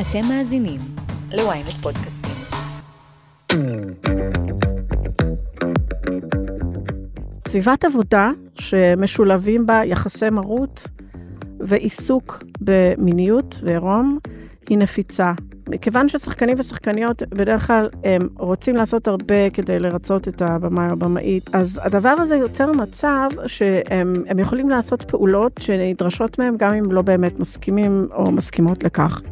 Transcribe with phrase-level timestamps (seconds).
[0.00, 0.80] אתם מאזינים
[1.32, 2.32] ל-ynet פודקאסטים.
[7.48, 10.88] סביבת עבודה שמשולבים בה יחסי מרות
[11.60, 14.18] ועיסוק במיניות ועירום
[14.68, 15.32] היא נפיצה.
[15.68, 21.54] מכיוון ששחקנים ושחקניות בדרך כלל הם רוצים לעשות הרבה כדי לרצות את הבמאי או הבמאית,
[21.54, 27.40] אז הדבר הזה יוצר מצב שהם יכולים לעשות פעולות שנדרשות מהם גם אם לא באמת
[27.40, 29.22] מסכימים או מסכימות לכך.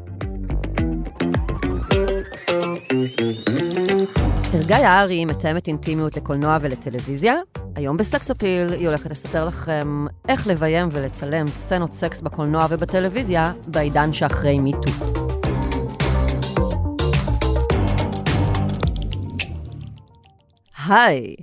[4.67, 7.35] ערגה יערי מתאמת אינטימיות לקולנוע ולטלוויזיה.
[7.75, 14.13] היום בסקס אפיל היא הולכת לספר לכם איך לביים ולצלם סצנות סקס בקולנוע ובטלוויזיה בעידן
[14.13, 14.91] שאחרי MeToo.
[20.89, 21.37] היי,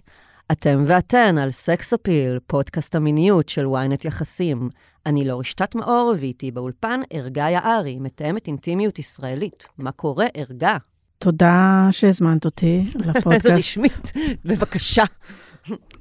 [0.52, 4.70] אתם ואתן על סקס אפיל, פודקאסט המיניות של ynet יחסים.
[5.06, 9.68] אני לא רשתת מאור, ואיתי באולפן ערגה יערי, מתאמת אינטימיות ישראלית.
[9.78, 10.78] מה קורה, ערגה?
[11.24, 13.28] תודה שהזמנת אותי לפודקאסט.
[13.28, 14.12] איזה רשמית,
[14.46, 15.04] בבקשה.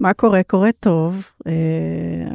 [0.00, 0.42] מה קורה?
[0.42, 1.30] קורה טוב.
[1.46, 1.52] אה,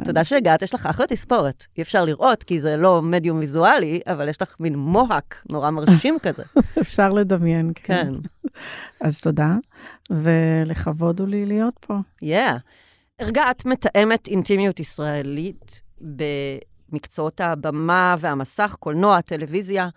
[0.04, 1.64] תודה שהגעת, יש לך אחלה תספורת.
[1.76, 6.16] אי אפשר לראות, כי זה לא מדיום ויזואלי, אבל יש לך מין מוהק נורא מרשים
[6.24, 6.42] כזה.
[6.80, 8.12] אפשר לדמיין, כן.
[8.42, 8.48] כן.
[9.00, 9.54] אז תודה,
[10.10, 11.94] ולכבוד הוא לי להיות פה.
[12.24, 12.58] Yeah.
[13.20, 15.82] הרגע, את מתאמת אינטימיות ישראלית
[16.90, 19.88] במקצועות הבמה והמסך, קולנוע, טלוויזיה.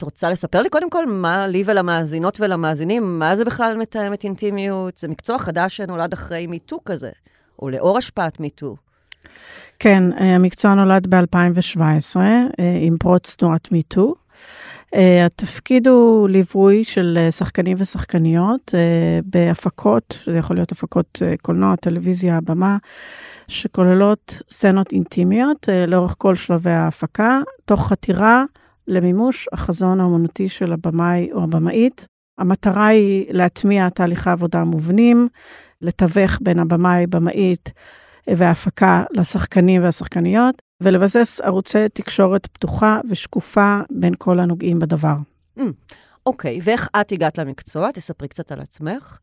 [0.00, 4.98] את רוצה לספר לי קודם כל מה לי ולמאזינות ולמאזינים, מה זה בכלל מתאמת אינטימיות?
[4.98, 7.10] זה מקצוע חדש שנולד אחרי מיטו כזה,
[7.62, 8.76] או לאור השפעת מיטו.
[9.78, 12.42] כן, אה, המקצוע נולד ב-2017 אה,
[12.80, 14.14] עם פרוץ תנועת מיטו.
[14.94, 18.74] אה, התפקיד הוא ליווי של שחקנים ושחקניות
[19.24, 22.76] בהפקות, שזה יכול להיות הפקות קולנוע, טלוויזיה, במה,
[23.48, 28.44] שכוללות סצנות אינטימיות לאורך כל שלבי ההפקה, תוך חתירה
[28.90, 32.06] למימוש החזון האומנותי של הבמאי או הבמאית.
[32.38, 35.28] המטרה היא להטמיע תהליכי עבודה מובנים,
[35.80, 37.72] לתווך בין הבמאי, במאית
[38.26, 45.16] וההפקה לשחקנים והשחקניות, ולבסס ערוצי תקשורת פתוחה ושקופה בין כל הנוגעים בדבר.
[46.26, 47.92] אוקיי, mm, okay, ואיך את הגעת למקצוע?
[47.92, 49.18] תספרי קצת על עצמך.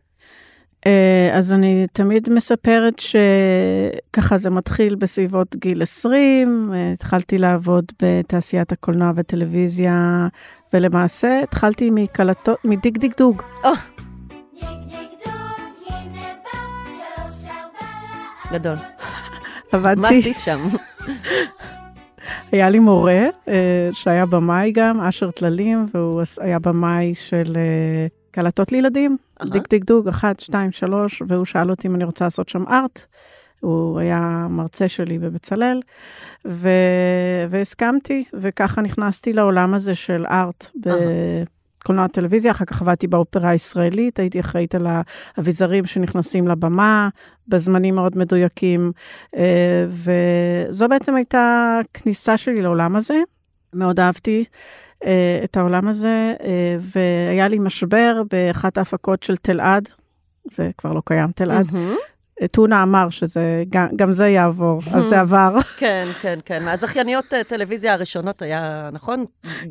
[0.85, 8.71] אה, אז אני תמיד מספרת שככה זה מתחיל בסביבות גיל 20, אה, התחלתי לעבוד בתעשיית
[8.71, 10.27] הקולנוע וטלוויזיה,
[10.73, 13.41] ולמעשה התחלתי מקלטות, מדיג דיג דוג.
[13.63, 13.67] Oh.
[18.53, 18.75] גדול.
[19.71, 20.01] עבדתי...
[20.01, 20.59] מה עשית שם?
[22.51, 27.57] היה לי מורה אה, שהיה במאי גם, אשר טללים, והוא היה במאי של
[28.31, 29.49] קלטות לילדים, uh-huh.
[29.51, 33.05] דיג דיג דוג, אחת, שתיים, שלוש, והוא שאל אותי אם אני רוצה לעשות שם ארט.
[33.59, 35.81] הוא היה מרצה שלי בבצלאל,
[36.47, 36.69] ו...
[37.49, 40.69] והסכמתי, וככה נכנסתי לעולם הזה של ארט.
[40.75, 44.87] בקולנוע טלוויזיה, אחר כך עבדתי באופרה הישראלית, הייתי אחראית על
[45.37, 47.09] האביזרים שנכנסים לבמה,
[47.47, 48.91] בזמנים מאוד מדויקים,
[49.35, 53.17] אה, וזו בעצם הייתה כניסה שלי לעולם הזה.
[53.73, 54.45] מאוד אהבתי אה,
[55.43, 59.89] את העולם הזה, אה, והיה לי משבר באחת ההפקות של תלעד,
[60.51, 61.65] זה כבר לא קיים, תלעד.
[61.69, 62.47] Mm-hmm.
[62.51, 65.57] טונה אמר שזה, גם, גם זה יעבור, אז זה עבר.
[65.79, 66.65] כן, כן, כן.
[66.65, 69.25] מהזכייניות אה, טלוויזיה הראשונות היה, נכון?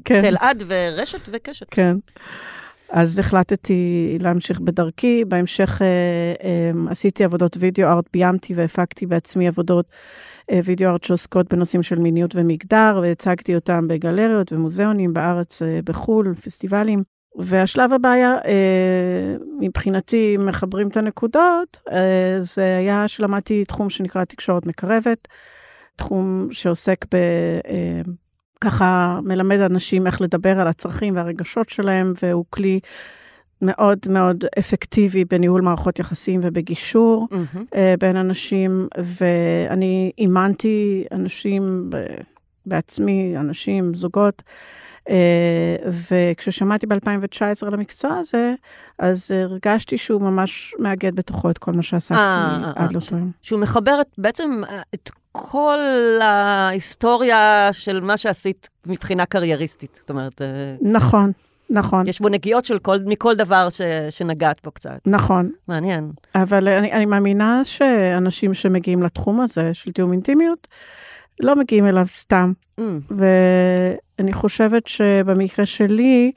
[0.04, 0.20] כן.
[0.20, 1.66] תלעד ורשת וקשת.
[1.70, 1.97] כן.
[2.91, 5.24] אז החלטתי להמשיך בדרכי.
[5.24, 5.86] בהמשך אה,
[6.48, 9.86] אה, עשיתי עבודות וידאו ארט, ביימתי והפקתי בעצמי עבודות
[10.50, 16.34] אה, וידאו ארט שעוסקות בנושאים של מיניות ומגדר, והצגתי אותם בגלריות ומוזיאונים בארץ, אה, בחו"ל,
[16.34, 17.02] פסטיבלים.
[17.38, 24.66] והשלב הבא היה, אה, מבחינתי, מחברים את הנקודות, אה, זה היה שלמדתי תחום שנקרא תקשורת
[24.66, 25.28] מקרבת,
[25.97, 27.16] תחום שעוסק ב...
[27.66, 28.00] אה,
[28.61, 32.81] ככה מלמד אנשים איך לדבר על הצרכים והרגשות שלהם, והוא כלי
[33.62, 37.77] מאוד מאוד אפקטיבי בניהול מערכות יחסים ובגישור mm-hmm.
[37.99, 41.91] בין אנשים, ואני אימנתי אנשים
[42.66, 44.43] בעצמי, אנשים, זוגות,
[45.09, 45.11] uh,
[46.11, 48.54] וכששמעתי ב-2019 על המקצוע הזה,
[48.98, 53.30] אז הרגשתי שהוא ממש מאגד בתוכו את כל מה שעסקתי 아, עד לאותו יום.
[53.42, 54.63] שהוא מחבר בעצם
[54.95, 55.10] את
[55.50, 55.78] כל
[56.22, 59.94] ההיסטוריה של מה שעשית מבחינה קרייריסטית.
[60.00, 60.42] זאת אומרת...
[60.80, 61.33] נכון.
[61.71, 62.09] נכון.
[62.09, 63.80] יש בו נגיעות של כל, מכל דבר ש,
[64.10, 64.98] שנגעת פה קצת.
[65.06, 65.50] נכון.
[65.68, 66.10] מעניין.
[66.34, 70.68] אבל אני, אני מאמינה שאנשים שמגיעים לתחום הזה של תיאום אינטימיות,
[71.41, 72.53] לא מגיעים אליו סתם.
[72.80, 72.82] Mm.
[73.10, 76.32] ואני חושבת שבמקרה שלי,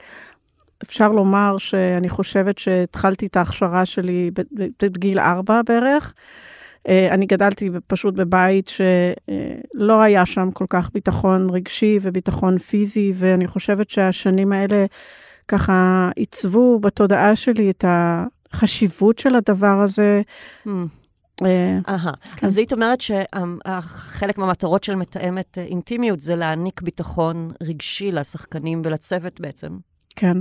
[0.82, 4.30] אפשר לומר שאני חושבת שהתחלתי את ההכשרה שלי
[4.82, 6.14] בגיל ארבע בערך.
[6.88, 13.46] אה, אני גדלתי פשוט בבית שלא היה שם כל כך ביטחון רגשי וביטחון פיזי, ואני
[13.46, 14.86] חושבת שהשנים האלה
[15.48, 20.22] ככה עיצבו בתודעה שלי את החשיבות של הדבר הזה.
[20.66, 20.70] Hmm.
[21.44, 22.12] אה, אהה.
[22.36, 22.46] כן.
[22.46, 29.40] אז היית אומרת שחלק מהמטרות של מתאמת אה, אינטימיות זה להעניק ביטחון רגשי לשחקנים ולצוות
[29.40, 29.78] בעצם.
[30.16, 30.36] כן.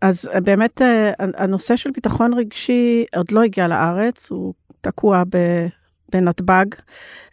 [0.00, 0.80] אז אה, באמת
[1.18, 5.66] הנושא של ביטחון רגשי עוד לא הגיע לארץ, הוא תקוע ב-
[6.12, 6.66] בנתב"ג.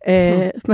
[0.07, 0.49] אה,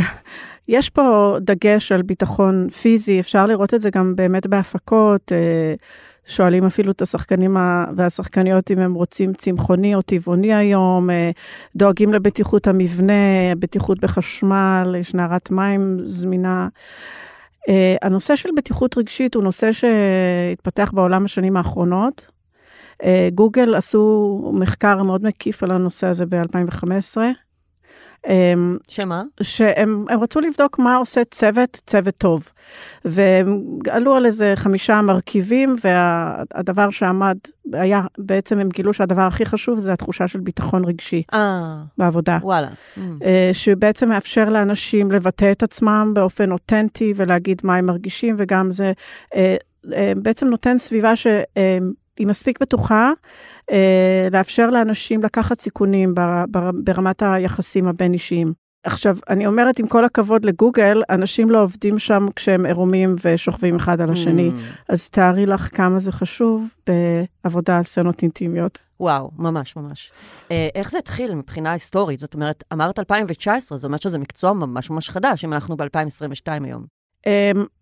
[0.67, 5.31] יש פה דגש על ביטחון פיזי, אפשר לראות את זה גם באמת בהפקות.
[5.31, 5.73] אה,
[6.25, 7.57] שואלים אפילו את השחקנים
[7.95, 11.31] והשחקניות אם הם רוצים צמחוני או טבעוני היום, אה,
[11.75, 13.13] דואגים לבטיחות המבנה,
[13.59, 16.67] בטיחות בחשמל, יש נערת מים זמינה.
[18.01, 22.34] הנושא של בטיחות רגשית הוא נושא שהתפתח בעולם בשנים האחרונות.
[23.03, 27.17] Uh, גוגל עשו מחקר מאוד מקיף על הנושא הזה ב-2015.
[28.25, 28.29] Um,
[28.87, 29.23] שמה?
[29.41, 32.49] שהם הם רצו לבדוק מה עושה צוות, צוות טוב.
[33.05, 33.61] והם
[33.91, 37.37] עלו על איזה חמישה מרכיבים, והדבר שעמד,
[37.73, 42.37] היה, בעצם הם גילו שהדבר הכי חשוב זה התחושה של ביטחון רגשי אה, בעבודה.
[42.41, 42.69] וואלה.
[42.97, 48.93] אה, שבעצם מאפשר לאנשים לבטא את עצמם באופן אותנטי ולהגיד מה הם מרגישים, וגם זה
[49.35, 49.55] אה,
[49.93, 51.13] אה, בעצם נותן סביבה
[52.15, 53.11] שהיא מספיק בטוחה
[53.71, 58.53] אה, לאפשר לאנשים לקחת סיכונים בר- בר- ברמת היחסים הבין-אישיים.
[58.83, 64.01] עכשיו, אני אומרת, עם כל הכבוד לגוגל, אנשים לא עובדים שם כשהם עירומים ושוכבים אחד
[64.01, 64.49] על השני.
[64.49, 64.93] Hmm.
[64.93, 68.77] אז תארי לך כמה זה חשוב בעבודה על סצנות אינטימיות.
[68.99, 70.11] וואו, ממש ממש.
[70.51, 72.19] אה, איך זה התחיל מבחינה היסטורית?
[72.19, 76.85] זאת אומרת, אמרת 2019, זאת אומרת שזה מקצוע ממש ממש חדש, אם אנחנו ב-2022 היום.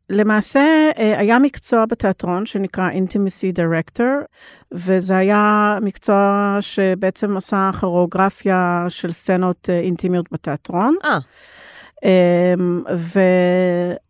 [0.09, 4.25] למעשה, uh, היה מקצוע בתיאטרון שנקרא Intimacy Director,
[4.71, 10.95] וזה היה מקצוע שבעצם עשה כוריאוגרפיה של סצנות uh, אינטימיות בתיאטרון.
[11.05, 11.19] אה,
[12.03, 12.85] Um,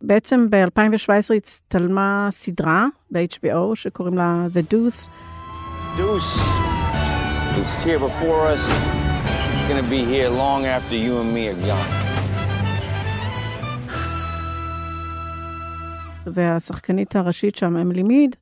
[0.02, 5.08] ובעצם ב-2017 הצטלמה סדרה ב-HBO שקוראים לה The Deuce.
[5.98, 6.38] Deuce
[7.60, 8.64] is here before us.
[9.54, 12.13] He's gonna be here long after you and me are gone.
[16.28, 18.36] והשחקנית הראשית שם, אמילי מיד,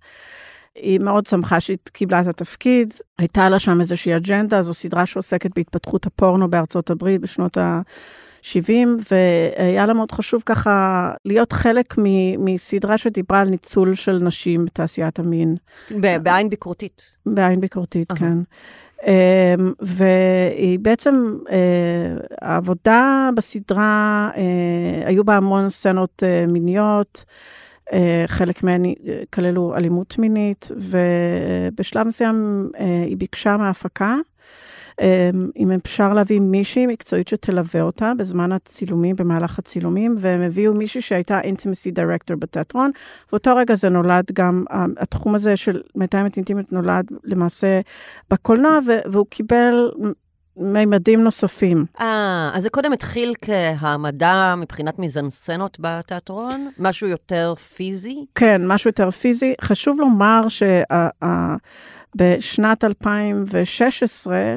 [0.75, 2.93] היא מאוד שמחה שהיא קיבלה את התפקיד.
[3.19, 8.71] הייתה לה שם איזושהי אג'נדה, זו סדרה שעוסקת בהתפתחות הפורנו בארצות הברית בשנות ה-70,
[9.11, 15.19] והיה לה מאוד חשוב ככה להיות חלק מ- מסדרה שדיברה על ניצול של נשים בתעשיית
[15.19, 15.55] המין,
[16.01, 17.01] ב- בעין ביקורתית.
[17.25, 18.19] בעין ביקורתית, אהה.
[18.19, 18.37] כן.
[19.01, 19.03] Um,
[19.81, 21.51] והיא בעצם, uh,
[22.41, 24.37] העבודה בסדרה, uh,
[25.05, 27.25] היו בה המון סצנות uh, מיניות,
[28.27, 28.83] חלק מהן
[29.33, 34.15] כללו אלימות מינית, ובשלב מסוים uh, היא ביקשה מההפקה,
[34.91, 35.03] um,
[35.57, 41.41] אם אפשר להביא מישהי מקצועית שתלווה אותה בזמן הצילומים, במהלך הצילומים, והם הביאו מישהי שהייתה
[41.41, 42.91] אינטימסי דירקטור בתיאטרון,
[43.31, 44.63] ואותו רגע זה נולד גם,
[44.97, 47.81] התחום הזה של מתאמת אינטימית נולד למעשה
[48.29, 48.79] בקולנוע,
[49.11, 49.91] והוא קיבל
[50.61, 51.85] מימדים נוספים.
[51.99, 56.69] אה, אז זה קודם התחיל כהעמדה מבחינת מיזנסצנות בתיאטרון?
[56.79, 58.25] משהו יותר פיזי?
[58.35, 59.53] כן, משהו יותר פיזי.
[59.61, 60.41] חשוב לומר
[62.15, 64.55] שבשנת 2016,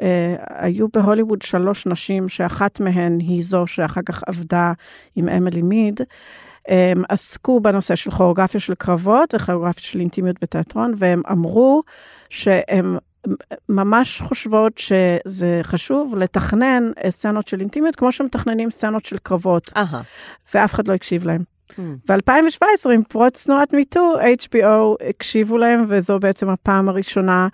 [0.00, 0.02] Uh,
[0.48, 4.72] היו בהוליווד שלוש נשים שאחת מהן היא זו שאחר כך עבדה
[5.16, 6.00] עם אמילי מיד,
[6.68, 11.82] הם עסקו בנושא של כוריאוגרפיה של קרבות וכוריאוגרפיה של אינטימיות בתיאטרון, והם אמרו
[12.28, 12.98] שהם
[13.68, 19.72] ממש חושבות שזה חשוב לתכנן סצנות של אינטימיות כמו שמתכננים סצנות של קרבות.
[20.54, 21.42] ואף אחד לא הקשיב להם.
[21.70, 21.80] Hmm.
[22.08, 27.48] ב-2017, עם פרוץ תנועת מיטו, HBO הקשיבו להם, וזו בעצם הפעם הראשונה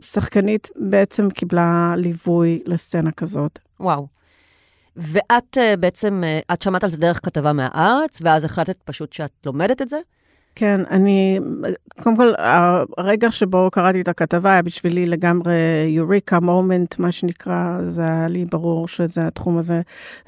[0.00, 3.58] ששחקנית בעצם קיבלה ליווי לסצנה כזאת.
[3.80, 4.06] וואו.
[4.96, 9.32] ואת אה, בעצם, אה, את שמעת על זה דרך כתבה מהארץ, ואז החלטת פשוט שאת
[9.46, 9.98] לומדת את זה?
[10.58, 11.40] כן, אני,
[12.02, 12.32] קודם כל,
[12.98, 15.54] הרגע שבו קראתי את הכתבה היה בשבילי לגמרי
[15.88, 19.80] יוריקה מומנט, מה שנקרא, זה היה לי ברור שזה התחום הזה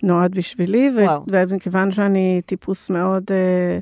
[0.02, 1.24] נועד בשבילי, וואו.
[1.30, 3.78] ומכיוון שאני טיפוס מאוד אה,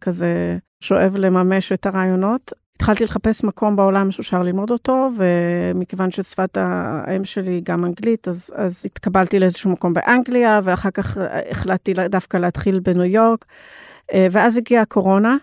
[0.00, 7.24] כזה שואב לממש את הרעיונות, התחלתי לחפש מקום בעולם שאפשר ללמוד אותו, ומכיוון ששפת האם
[7.24, 11.18] שלי גם אנגלית, אז, אז התקבלתי לאיזשהו מקום באנגליה, ואחר כך
[11.50, 13.44] החלטתי דווקא להתחיל בניו יורק,
[14.12, 15.36] אה, ואז הגיעה הקורונה.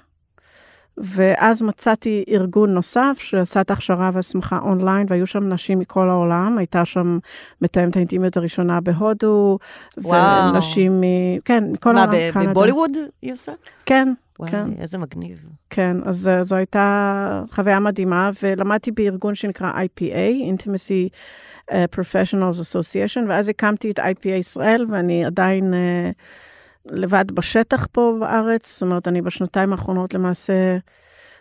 [1.03, 6.57] ואז מצאתי ארגון נוסף שעשה את ההכשרה והסמכה אונליין, והיו שם נשים מכל העולם.
[6.57, 7.19] הייתה שם
[7.61, 9.57] מתאמת האינטימיות הראשונה בהודו,
[9.97, 10.53] וואו.
[10.53, 11.03] ונשים מ...
[11.45, 12.49] כן, מכל מה, העולם, ב- קנדה.
[12.49, 12.91] בבוליווד
[13.21, 13.51] היא עושה?
[13.85, 14.69] כן, וואי, כן.
[14.79, 15.37] איזה מגניב.
[15.69, 21.09] כן, אז אה, זו הייתה חוויה מדהימה, ולמדתי בארגון שנקרא IPA, Intimacy
[21.71, 26.11] אה, Professionals Association, ואז הקמתי את IPA ישראל, ואני עדיין אה,
[26.85, 30.77] לבד בשטח פה בארץ, זאת אומרת, אני בשנתיים האחרונות למעשה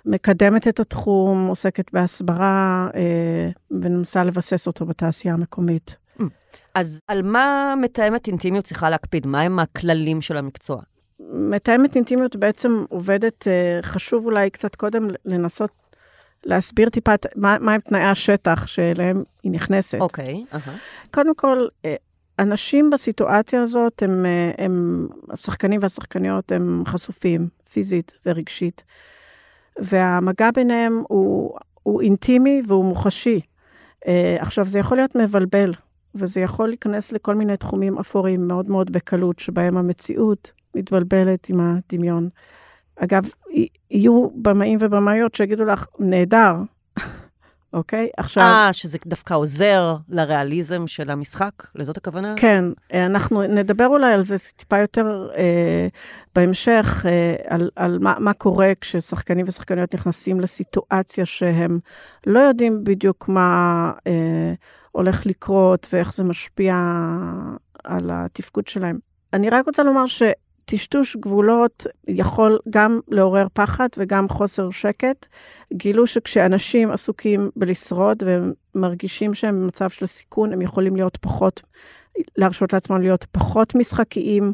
[0.04, 3.00] מקדמת את התחום, עוסקת בהסברה, אה,
[3.70, 5.96] ומנסה לבסס אותו בתעשייה המקומית.
[6.74, 9.26] אז על מה מתאמת אינטימיות צריכה להקפיד?
[9.26, 10.82] מהם הכללים של המקצוע?
[11.32, 15.70] מתאמת אינטימיות בעצם עובדת, אה, חשוב אולי קצת קודם לנסות
[16.44, 19.98] להסביר טיפה את- מה, מהם תנאי השטח שאליהם היא נכנסת.
[20.00, 20.76] אוקיי, אהה.
[21.10, 21.94] קודם כל, אה,
[22.40, 28.84] אנשים בסיטואציה הזאת, הם, אה, הם, השחקנים והשחקניות, הם חשופים פיזית ורגשית,
[29.78, 33.40] והמגע ביניהם הוא, הוא אינטימי והוא מוחשי.
[34.06, 35.72] אה, עכשיו, זה יכול להיות מבלבל,
[36.14, 42.28] וזה יכול להיכנס לכל מיני תחומים אפורים מאוד מאוד בקלות, שבהם המציאות מתבלבלת עם הדמיון.
[42.96, 43.30] אגב,
[43.90, 46.54] יהיו במאים ובמאיות שיגידו לך, נהדר,
[47.72, 48.08] אוקיי?
[48.16, 48.42] עכשיו...
[48.42, 51.52] אה, שזה דווקא עוזר לריאליזם של המשחק?
[51.74, 52.34] לזאת הכוונה?
[52.36, 55.88] כן, אה, אנחנו נדבר אולי על זה טיפה יותר אה,
[56.34, 61.78] בהמשך, אה, על, על מה, מה קורה כששחקנים ושחקניות נכנסים לסיטואציה שהם
[62.26, 64.52] לא יודעים בדיוק מה אה,
[64.92, 66.74] הולך לקרות ואיך זה משפיע
[67.84, 68.98] על התפקוד שלהם.
[69.32, 70.06] אני רק רוצה לומר
[70.70, 75.26] שטשטוש גבולות יכול גם לעורר פחד וגם חוסר שקט.
[75.72, 81.62] גילו שכשאנשים עסוקים בלשרוד והם מרגישים שהם במצב של סיכון, הם יכולים להיות פחות,
[82.36, 84.52] להרשות לעצמם להיות פחות משחקיים,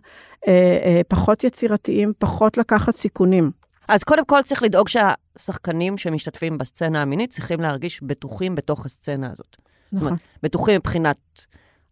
[0.49, 0.53] אה,
[0.85, 3.51] אה, פחות יצירתיים, פחות לקחת סיכונים.
[3.89, 9.57] אז קודם כל צריך לדאוג שהשחקנים שמשתתפים בסצנה המינית צריכים להרגיש בטוחים בתוך הסצנה הזאת.
[9.57, 10.07] זאת נכון.
[10.09, 11.19] אומרת, בטוחים מבחינת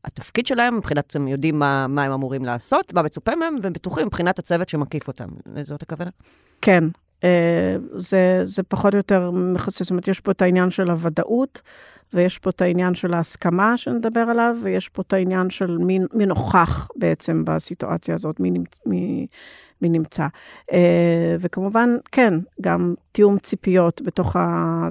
[0.05, 4.39] התפקיד שלהם, מבחינת הם יודעים מה, מה הם אמורים לעשות, מה מצופה מהם, ובטוחים מבחינת
[4.39, 5.29] הצוות שמקיף אותם.
[5.55, 6.11] לזאת הכוונה?
[6.63, 6.85] כן,
[7.25, 11.63] אה, זה, זה פחות או יותר מכסה, זאת אומרת, יש פה את העניין של הוודאות,
[12.15, 16.27] ויש פה את העניין של ההסכמה שנדבר עליו, ויש פה את העניין של מי, מי
[16.27, 18.51] נוכח בעצם בסיטואציה הזאת, מי,
[18.87, 19.27] מי,
[19.83, 20.27] מי נמצא.
[20.73, 24.89] אה, וכמובן, כן, גם תיאום ציפיות בתוך ה...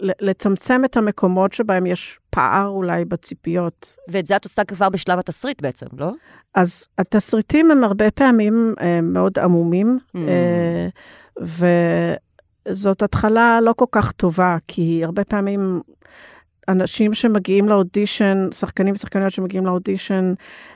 [0.00, 5.62] לצמצם את המקומות שבהם יש פער אולי בציפיות ואת זה את עושה כבר בשלב התסריט
[5.62, 6.12] בעצם, לא?
[6.54, 10.18] אז התסריטים הם הרבה פעמים אה, מאוד עמומים, Mm.
[10.18, 10.88] אה,
[12.66, 15.80] וזאת התחלה לא כל כך טובה, כי הרבה פעמים
[16.68, 20.34] אנשים שמגיעים לאודישן, שחקנים ושחקניות שמגיעים לאודישן,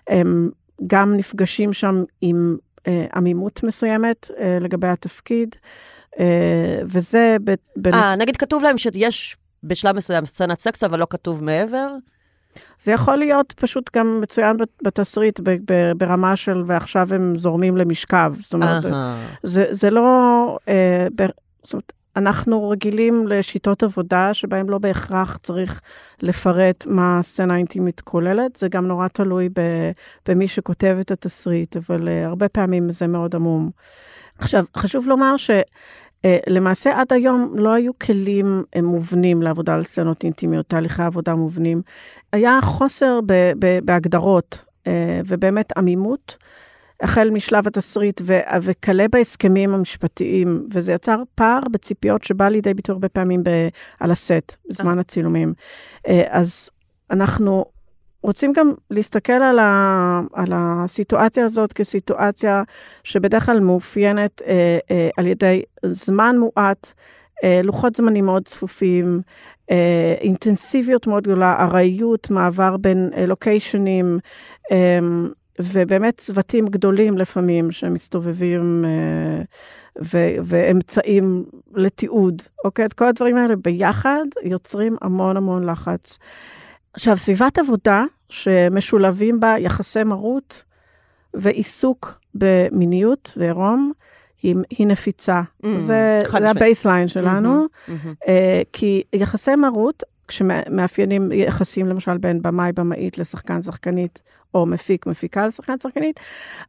[0.09, 0.50] הם
[0.87, 5.98] גם נפגשים שם עם אה, עמימות מסוימת אה, לגבי התפקיד, אה,
[6.84, 8.00] וזה ב- בנוס...
[8.04, 11.88] אה, נגיד כתוב להם שיש בשלב מסוים סצנת סקס, אבל לא כתוב מעבר.
[12.82, 15.40] זה יכול להיות פשוט גם מצוין בת- בתסריט
[15.96, 18.34] ברמה של ועכשיו הם זורמים למשכב.
[18.38, 18.90] זאת אומרת, זה.
[19.42, 20.58] זה, זה לא...
[20.68, 21.26] אה, ב,
[21.62, 25.80] זאת אומרת, אנחנו רגילים לשיטות עבודה שבהן לא בהכרח צריך
[26.22, 29.48] לפרט מה הסצנה האינטימית כוללת, זה גם נורא תלוי
[30.28, 33.70] במי שכותב את התסריט, אבל אה, הרבה פעמים זה מאוד עמום.
[34.38, 35.50] עכשיו, חשוב לומר ש...
[36.25, 41.34] אה, למעשה עד היום לא היו כלים אה, מובנים לעבודה על סצנות אינטימיות, תהליכי עבודה
[41.34, 41.82] מובנים.
[42.32, 46.37] היה חוסר ב- ב- בהגדרות אה, ובאמת עמימות,
[47.00, 53.08] החל משלב התסריט ו- וכלה בהסכמים המשפטיים, וזה יצר פער בציפיות שבא לידי ביטוי הרבה
[53.08, 53.68] פעמים ב-
[54.00, 55.54] על הסט, בזמן הצילומים.
[56.08, 56.70] אה, אז
[57.10, 57.64] אנחנו
[58.22, 62.62] רוצים גם להסתכל על, ה, על הסיטואציה הזאת כסיטואציה
[63.04, 66.92] שבדרך כלל מאופיינת אה, אה, על ידי זמן מועט,
[67.44, 69.20] אה, לוחות זמנים מאוד צפופים,
[69.70, 74.18] אה, אינטנסיביות מאוד גדולה, ארעיות, מעבר בין אה, לוקיישנים,
[74.72, 74.98] אה,
[75.62, 79.42] ובאמת צוותים גדולים לפעמים שמסתובבים אה,
[80.02, 81.44] ו- ואמצעים
[81.75, 82.84] לתיעוד, אוקיי?
[82.84, 86.18] את כל הדברים האלה ביחד יוצרים המון המון לחץ.
[86.92, 90.64] עכשיו, סביבת עבודה שמשולבים בה יחסי מרות
[91.35, 93.92] ועיסוק במיניות ועירום,
[94.42, 95.40] היא, היא נפיצה.
[95.62, 96.50] ממ, זה, זה.
[96.50, 98.14] ה baseline שלנו, מהמם.
[98.28, 104.23] אה, כי יחסי מרות, כשמאפיינים יחסים למשל בין במאי, במאית לשחקן, שחקנית,
[104.54, 106.21] או מפיק, מפיקה לשחקן, שחקנית,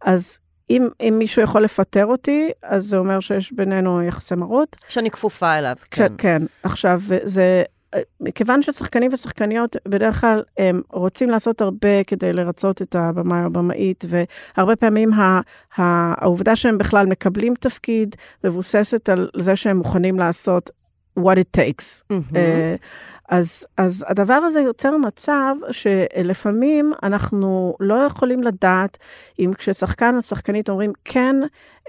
[0.01, 4.75] אז אם, אם מישהו יכול לפטר אותי, אז זה אומר שיש בינינו יחסי מרות.
[4.89, 6.07] שאני כפופה אליו, כן.
[6.07, 6.13] כן.
[6.17, 7.63] כן, עכשיו, זה,
[8.19, 14.05] מכיוון ששחקנים ושחקניות בדרך כלל הם רוצים לעשות הרבה כדי לרצות את הבמאי או הבמאית,
[14.10, 15.10] והרבה פעמים
[15.75, 20.69] העובדה שהם בכלל מקבלים תפקיד מבוססת על זה שהם מוכנים לעשות
[21.23, 22.03] what it takes.
[22.09, 22.23] מהמם.
[22.35, 22.75] אה,
[23.29, 28.97] אז, אז הדבר הזה יוצר מצב שלפעמים אנחנו לא יכולים לדעת
[29.39, 31.35] אם כששחקן או שחקנית אומרים כן,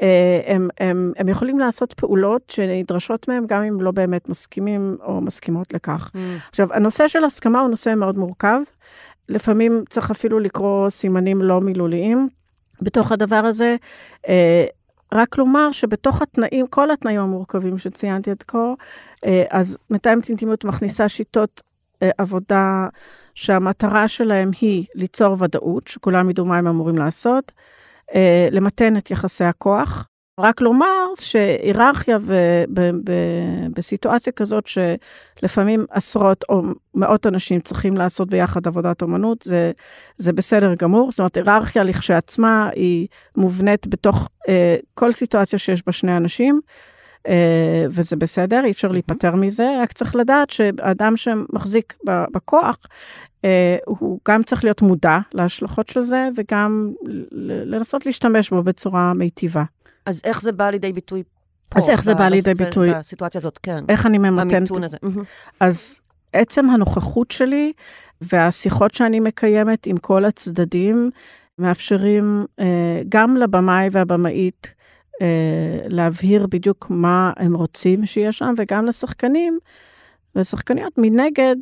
[0.02, 5.20] אה, הם, הם, הם יכולים לעשות פעולות שנדרשות מהם גם אם לא באמת מסכימים או
[5.20, 6.10] מסכימות לכך.
[6.14, 6.36] מהמם.
[6.50, 8.60] עכשיו, הנושא של הסכמה הוא נושא מאוד מורכב.
[9.28, 12.28] לפעמים צריך אפילו לקרוא סימנים לא מילוליים
[12.82, 13.76] בתוך הדבר הזה.
[15.12, 18.72] רק לומר שבתוך התנאים, כל התנאים המורכבים שציינתי עד כה,
[19.26, 21.62] אה, אז מתאמת אינטימיות מכניסה שיטות
[22.02, 22.88] אה, עבודה
[23.34, 27.52] שהמטרה שלהם היא ליצור ודאות, שכולם ידעו מה הם אמורים לעשות,
[28.14, 30.09] אה, למתן את יחסי הכוח.
[30.40, 32.18] רק לומר שהיררכיה
[33.74, 36.62] בסיטואציה כזאת שלפעמים עשרות או
[36.94, 39.72] מאות אנשים צריכים לעשות ביחד עבודת אומנות, זה,
[40.16, 41.10] זה בסדר גמור.
[41.10, 43.06] זאת אומרת, היררכיה לכשעצמה היא
[43.36, 46.60] מובנית בתוך אה, כל סיטואציה שיש בה שני אנשים,
[47.28, 51.96] אה, וזה בסדר, אי אפשר להיפטר מזה, רק צריך לדעת שאדם שמחזיק
[52.32, 52.78] בכוח,
[53.44, 56.92] אה, הוא גם צריך להיות מודע להשלכות של זה, וגם
[57.66, 59.64] לנסות להשתמש בו בצורה מיטיבה.
[60.10, 61.22] אז איך זה בא לידי ביטוי
[61.68, 61.78] פה?
[61.78, 62.94] אז איך זה בא לידי ביטוי?
[62.94, 63.84] בסיטואציה הזאת, כן.
[63.88, 64.52] איך אני ממתנת?
[64.52, 64.96] המיתון הזה.
[65.60, 66.00] אז
[66.32, 67.72] עצם הנוכחות שלי
[68.20, 71.10] והשיחות שאני מקיימת עם כל הצדדים
[71.58, 72.64] מאפשרים אה,
[73.08, 74.74] גם לבמאי והבמאית
[75.22, 75.26] אה,
[75.88, 79.58] להבהיר בדיוק מה הם רוצים שיהיה שם, וגם לשחקנים
[80.36, 81.56] ושחקניות מנגד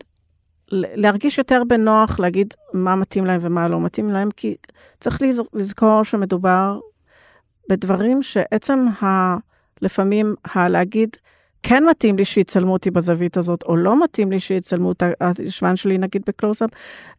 [0.72, 4.56] להרגיש יותר בנוח להגיד מה מתאים להם ומה לא מתאים להם, כי
[5.00, 6.78] צריך לז- לזכור שמדובר
[7.68, 9.37] בדברים שעצם ה...
[9.82, 11.16] לפעמים הלהגיד,
[11.62, 15.02] כן מתאים לי שיצלמו אותי בזווית הזאת, או לא מתאים לי שיצלמו את
[15.38, 16.70] הישבן שלי נגיד בקלוזאפ,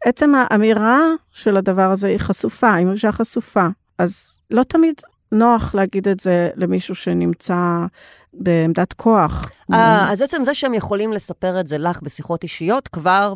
[0.06, 1.00] עצם האמירה
[1.32, 3.68] של הדבר הזה היא חשופה, היא מרגישה חשופה.
[3.98, 4.94] אז לא תמיד
[5.32, 7.86] נוח להגיד את זה למישהו שנמצא
[8.34, 9.52] בעמדת כוח.
[9.74, 13.34] אה, אז עצם זה שהם יכולים לספר את זה לך בשיחות אישיות, כבר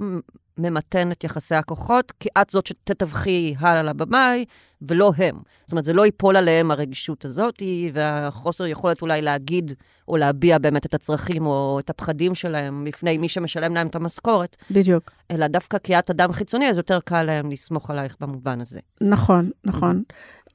[0.57, 4.45] ממתן את יחסי הכוחות, כי את זאת שתתווכי הלאה לבמאי,
[4.81, 5.35] ולא הם.
[5.63, 7.61] זאת אומרת, זה לא ייפול עליהם הרגישות הזאת,
[7.93, 9.73] והחוסר יכולת אולי להגיד
[10.07, 14.57] או להביע באמת את הצרכים או את הפחדים שלהם בפני מי שמשלם להם את המשכורת,
[14.71, 15.11] בדיוק.
[15.31, 18.79] אלא דווקא כי את אדם חיצוני, אז יותר קל להם לסמוך עלייך במובן הזה.
[19.01, 20.03] נכון, נכון.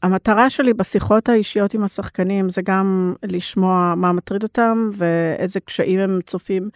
[0.02, 6.19] המטרה שלי בשיחות האישיות עם השחקנים זה גם לשמוע מה מטריד אותם ואיזה קשיים הם
[6.26, 6.69] צופים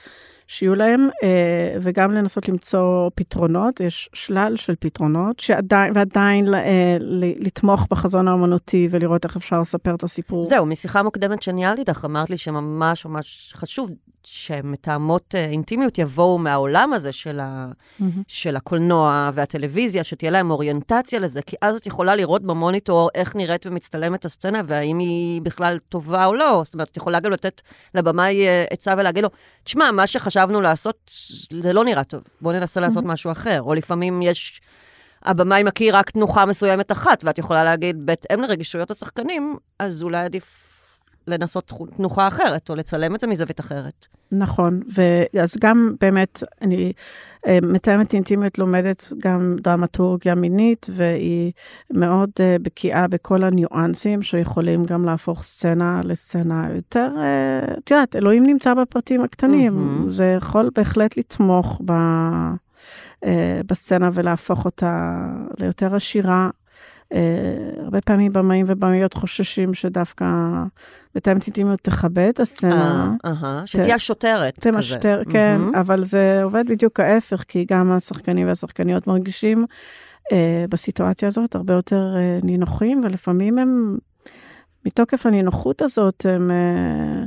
[0.53, 6.97] שיהיו להם, אה, וגם לנסות למצוא פתרונות, יש שלל של פתרונות, שעדיין, ועדיין אה,
[7.38, 10.43] לתמוך בחזון האומנותי ולראות איך אפשר לספר את הסיפור.
[10.43, 13.91] זהו, משיחה מוקדמת שניהלתי איתך, אמרת לי שממש ממש חשוב
[14.25, 18.23] שמתאמות אה, אינטימיות יבואו מהעולם הזה של, ה, מהמם.
[18.29, 23.67] של הקולנוע והטלוויזיה, שתהיה להם אוריינטציה לזה, כי אז את יכולה לראות במוניטור איך נראית
[23.67, 26.63] ומצטלמת הסצנה, והאם היא בכלל טובה או לא.
[26.65, 27.61] זאת אומרת, את יכולה גם לתת
[27.95, 29.31] לבמאי אה, עצה ולהגיד לו,
[29.65, 31.11] תשמע, מה שחשבנו לעשות,
[31.63, 33.63] זה לא נראה טוב, בוא ננסה לעשות משהו אחר.
[33.63, 34.61] או לפעמים יש...
[35.25, 40.62] הבמאי מכיר רק תנוחה מסוימת אחת, ואת יכולה להגיד, בהתאם לרגישויות השחקנים, אז אולי עדיף
[41.27, 44.07] לנסות תנוחה אחרת, או לצלם את זה מזווית אחרת.
[44.33, 46.93] נכון, ואז גם באמת, אני
[47.47, 51.53] אה, מתאמת אינטימיות לומדת גם דרמטורגיה מינית, והיא
[51.91, 58.47] מאוד אה, בקיאה בכל הניואנסים שיכולים גם להפוך סצנה לסצנה יותר, אה, את יודעת, אלוהים
[58.47, 60.09] נמצא בפרטים הקטנים, מהמם.
[60.09, 61.93] זה יכול בהחלט לתמוך ב,
[63.25, 65.27] אה, בסצנה ולהפוך אותה
[65.59, 66.51] ליותר עשירה.
[67.12, 67.14] Uh,
[67.85, 70.25] הרבה פעמים במאים ובמאיות חוששים שדווקא
[71.16, 73.12] מתאמת אינטימיות תכבד את הסצנה.
[73.25, 74.72] אה, שתהיה השוטרת כזה.
[74.72, 75.75] תמשטר, כן, מהמם.
[75.75, 79.66] אבל זה עובד בדיוק ההפך, כי גם השחקנים והשחקניות מרגישים
[80.33, 83.96] אה, בסיטואציה הזאת הרבה יותר אה, נינוחים, ולפעמים הם,
[84.87, 87.25] מתוקף הנינוחות הזאת, הם, אה,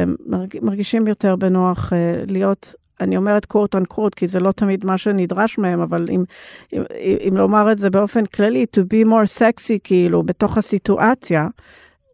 [0.00, 4.52] הם מרג, מרגישים יותר בנוח אה, להיות, אני אומרת קורט אן קורט, כי זה לא
[4.52, 6.24] תמיד מה שנדרש מהם, אבל אם,
[6.72, 6.82] אם,
[7.28, 11.48] אם לומר את זה באופן כללי, to be more sexy, כאילו, בתוך הסיטואציה,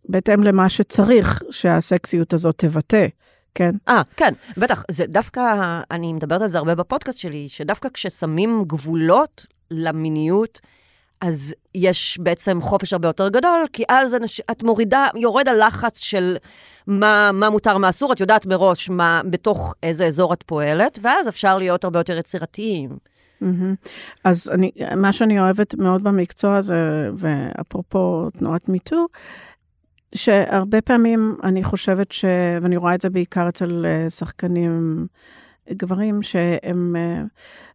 [0.08, 3.06] בהתאם למה שצריך שהסקסיות הזאת תבטא.
[3.54, 3.70] כן.
[3.88, 4.84] אה, כן, בטח.
[4.90, 5.40] זה דווקא,
[5.90, 10.60] אני מדברת על זה הרבה בפודקאסט שלי, שדווקא כששמים גבולות למיניות,
[11.22, 16.36] אז יש בעצם חופש הרבה יותר גדול, כי אז אנש, את מורידה, יורד הלחץ של
[16.86, 21.28] מה, מה מותר, מה אסור, את יודעת מראש מה, בתוך איזה אזור את פועלת, ואז
[21.28, 22.90] אפשר להיות הרבה יותר יצירתיים.
[23.40, 23.74] מהמם.
[24.24, 29.06] אז אני, מה שאני אוהבת מאוד במקצוע הזה, ואפרופו תנועת מיטו,
[30.14, 32.24] שהרבה פעמים אני חושבת ש...
[32.62, 35.06] ואני רואה את זה בעיקר אצל אה, שחקנים
[35.70, 37.22] גברים, שהם אה,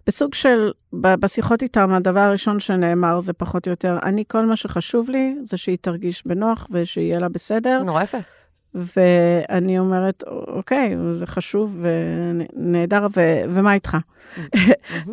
[0.07, 5.09] בסוג של, בשיחות איתם, הדבר הראשון שנאמר זה פחות או יותר, אני, כל מה שחשוב
[5.09, 7.83] לי זה שהיא תרגיש בנוח ושיהיה לה בסדר.
[7.83, 8.17] נורא יפה.
[8.75, 13.97] ואני אומרת, אוקיי, זה חשוב ונהדר, ו- ומה איתך?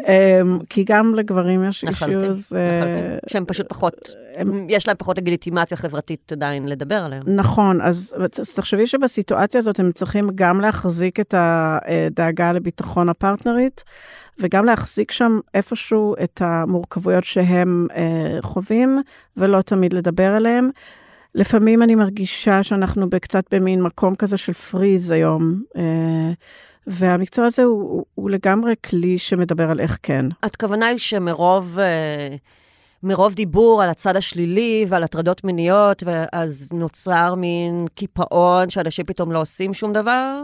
[0.09, 2.53] אמ, כי גם לגברים יש אישיוז...
[2.53, 3.95] לחלוטין, שהם פשוט פחות,
[4.37, 7.23] הם, יש להם פחות לגיטימציה חברתית עדיין לדבר עליהם.
[7.27, 13.85] נכון, אז, אז תחשבי שבסיטואציה הזאת הם צריכים גם להחזיק את הדאגה לביטחון הפרטנרית,
[14.39, 19.03] וגם להחזיק שם איפשהו את המורכבויות שהם אה, חווים,
[19.37, 20.71] ולא תמיד לדבר עליהם.
[21.35, 25.63] לפעמים אני מרגישה שאנחנו קצת במין מקום כזה של פריז היום.
[25.77, 26.33] אה,
[26.87, 30.27] והמקצוע הזה הוא, הוא, הוא לגמרי כלי שמדבר על איך כן.
[30.43, 32.37] הכוונה היא שמרוב אה,
[33.03, 39.41] מרוב דיבור על הצד השלילי ועל הטרדות מיניות, אז נוצר מין קיפאון שאנשים פתאום לא
[39.41, 40.43] עושים שום דבר,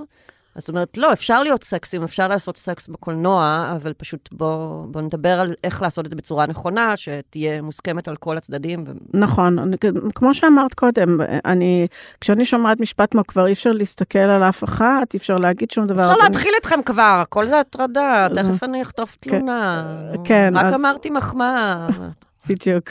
[0.55, 5.01] אז זאת אומרת, לא, אפשר להיות סקסים, אפשר לעשות סקס בקולנוע, אבל פשוט בואו בוא
[5.01, 8.85] נדבר על איך לעשות את זה בצורה נכונה, שתהיה מוסכמת על כל הצדדים.
[8.87, 8.93] ו...
[9.15, 9.77] נכון, אני,
[10.15, 11.87] כמו שאמרת קודם, אני,
[12.21, 15.85] כשאני שומעת משפט כמו כבר אי אפשר להסתכל על אף אחת, אי אפשר להגיד שום
[15.85, 16.13] דבר.
[16.13, 19.31] אפשר להתחיל אתכם כבר, הכל זה הטרדה, תכף אני אחטוף כן.
[19.31, 19.85] תלונה.
[20.25, 20.75] כן, רק אז...
[20.75, 21.89] אמרתי מחמאה.
[22.49, 22.89] בדיוק.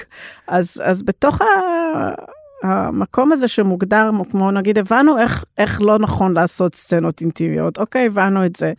[0.48, 1.42] אז, אז בתוך.
[2.64, 7.78] המקום הזה שמוגדר, כמו נגיד, הבנו איך, איך לא נכון לעשות סצנות אינטימיות.
[7.78, 8.74] אוקיי, הבנו את זה.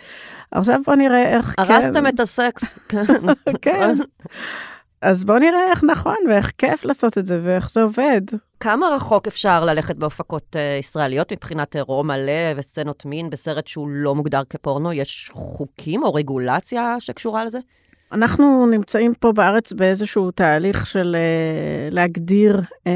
[0.51, 1.85] עכשיו בוא נראה איך הרסתם כן...
[1.85, 2.79] הרסתם את הסקס.
[3.62, 3.95] כן.
[5.03, 8.21] אז בוא נראה איך נכון ואיך כיף לעשות את זה ואיך זה עובד.
[8.61, 14.14] כמה רחוק אפשר ללכת בהפקות uh, ישראליות מבחינת אירוע מלא וסצנות מין בסרט שהוא לא
[14.14, 14.93] מוגדר כפורנו?
[14.93, 17.59] יש חוקים או רגולציה שקשורה לזה?
[18.12, 22.88] אנחנו נמצאים פה בארץ באיזשהו תהליך של uh, להגדיר, uh,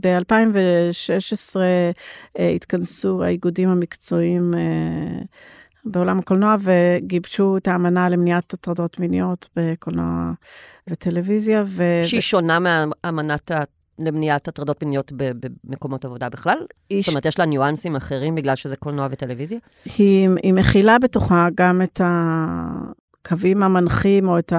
[0.00, 4.54] ב-2016 uh, התכנסו האיגודים המקצועיים
[5.84, 10.32] בעולם הקולנוע וגיבשו את האמנה למניעת הטרדות מיניות בקולנוע
[10.90, 11.62] וטלוויזיה.
[11.66, 11.84] ו...
[12.04, 12.58] שהיא שונה
[13.04, 13.62] מאמנת ה...
[13.98, 15.12] למניעת הטרדות מיניות
[15.64, 16.58] במקומות עבודה בכלל?
[16.90, 17.06] איש...
[17.06, 19.58] זאת אומרת, יש לה ניואנסים אחרים בגלל שזה קולנוע וטלוויזיה?
[19.84, 23.03] היא, היא מכילה בתוכה גם את ה...
[23.24, 24.52] הקווים המנחים או את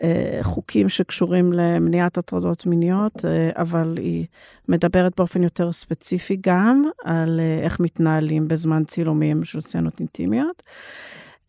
[0.00, 4.26] החוקים שקשורים למניעת הטרדות מיניות, אה, אבל היא
[4.68, 10.62] מדברת באופן יותר ספציפי גם על אה, איך מתנהלים בזמן צילומים של סצנות אינטימיות.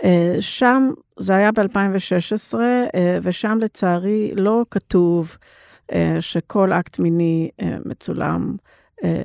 [0.03, 2.55] אה, שם, זה היה ב-2016,
[3.21, 5.37] ושם לצערי לא כתוב
[6.19, 7.49] שכל אקט מיני
[7.85, 8.55] מצולם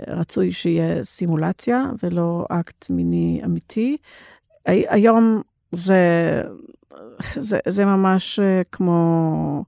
[0.09, 3.97] רצוי שיהיה סימולציה ולא אקט מיני אמיתי.
[4.67, 5.43] היום
[5.73, 6.43] זה,
[7.35, 9.65] זה, זה ממש אה, כמו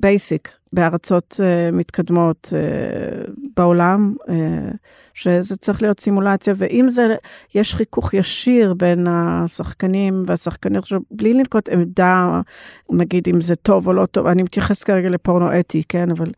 [0.00, 4.30] basic אה, בארצות אה, מתקדמות אה, בעולם, אה,
[5.14, 7.16] שזה צריך להיות סימולציה, ואם זה,
[7.54, 12.40] יש חיכוך ישיר בין השחקנים והשחקנים, בלי לנקוט עמדה,
[12.92, 16.30] נגיד אם זה טוב או לא טוב, אני מתייחסת כרגע לפורנו אתי, כן, אבל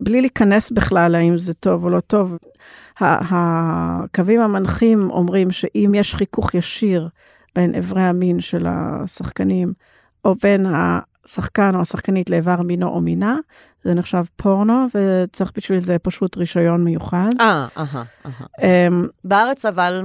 [0.00, 2.38] בלי להיכנס בכלל האם זה טוב או לא טוב,
[3.00, 7.08] הקווים המנחים אומרים שאם יש חיכוך ישיר,
[7.58, 9.72] בין אברי המין של השחקנים,
[10.24, 13.36] או בין השחקן או השחקנית לאיבר מינו או מינה,
[13.84, 17.30] זה נחשב פורנו, וצריך בשביל זה פשוט רישיון מיוחד.
[17.40, 18.46] אה, אהה, אהה.
[18.62, 20.02] אמ, בארץ אבל,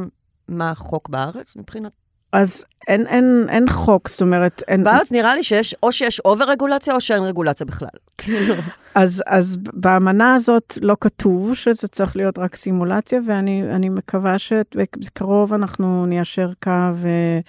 [0.50, 1.92] מה החוק בארץ מבחינת?
[2.34, 4.84] אז אין, אין, אין חוק, זאת אומרת, אין...
[4.84, 7.89] בארץ נראה לי שיש, או שיש אובר רגולציה או שאין רגולציה בכלל.
[8.17, 8.56] כאילו.
[8.96, 16.06] אז, אז באמנה הזאת לא כתוב שזה צריך להיות רק סימולציה, ואני מקווה שבקרוב אנחנו
[16.06, 17.39] ניישר קו אה,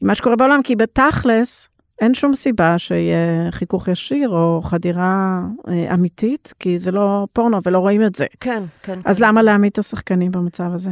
[0.00, 1.68] מה שקורה בעולם, כי בתכלס,
[2.00, 7.78] אין שום סיבה שיהיה חיכוך ישיר או חדירה אה, אמיתית, כי זה לא פורנו ולא
[7.78, 8.26] רואים את זה.
[8.40, 8.98] כן, כן.
[9.04, 9.24] אז כן.
[9.24, 10.90] למה להעמיד את השחקנים במצב הזה?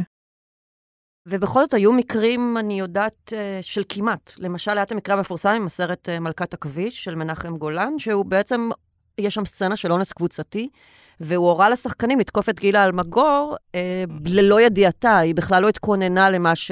[1.25, 4.33] ובכל זאת היו מקרים, אני יודעת, אה, של כמעט.
[4.37, 8.69] למשל, היה את המקרה המפורסם עם הסרט אה, מלכת הכביש של מנחם גולן, שהוא בעצם,
[9.17, 10.69] יש שם סצנה של אונס קבוצתי,
[11.19, 16.55] והוא הורה לשחקנים לתקוף את גילה אלמגור אה, ללא ידיעתה, היא בכלל לא התכוננה למה
[16.55, 16.71] ש...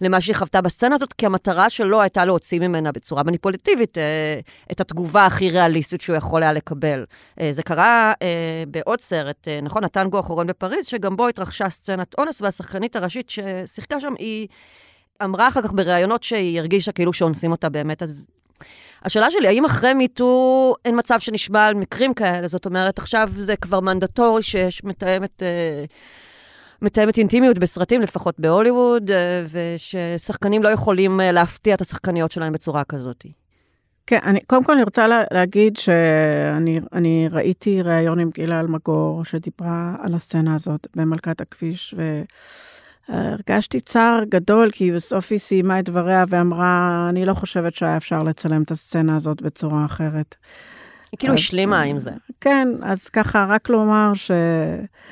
[0.00, 4.40] למה שהיא חוותה בסצנה הזאת, כי המטרה שלו הייתה להוציא ממנה בצורה מניפולטיבית אה,
[4.72, 7.04] את התגובה הכי ריאליסטית שהוא יכול היה לקבל.
[7.40, 12.14] אה, זה קרה אה, בעוד סרט, אה, נכון, הטנגו האחרון בפריז, שגם בו התרחשה סצנת
[12.18, 14.48] אונס, והשחקנית הראשית ששיחקה שם, היא
[15.24, 18.26] אמרה אחר כך בראיונות שהיא הרגישה כאילו שאונסים אותה באמת, אז...
[19.04, 22.48] השאלה שלי, האם אחרי מיטו אין מצב שנשמע על מקרים כאלה?
[22.48, 25.42] זאת אומרת, עכשיו זה כבר מנדטורי שיש מתאמת...
[25.42, 25.84] אה,
[26.82, 32.84] מתאמת אינטימיות בסרטים, לפחות בהוליווד, אה, וששחקנים לא יכולים אה, להפתיע את השחקניות שלהם בצורה
[32.84, 33.26] כזאת.
[34.06, 39.96] כן, אני, קודם כל אני רוצה לה, להגיד שאני ראיתי ראיון עם גילה אלמגור שדיברה
[40.02, 41.94] על הסצנה הזאת במלכת הכביש,
[43.08, 48.18] והרגשתי צער גדול, כי בסוף היא סיימה את דבריה ואמרה, אני לא חושבת שהיה אפשר
[48.18, 50.36] לצלם את הסצנה הזאת בצורה אחרת.
[51.18, 52.10] כאילו אז, השלימה אה, עם זה.
[52.40, 54.12] כן, אז ככה, רק לומר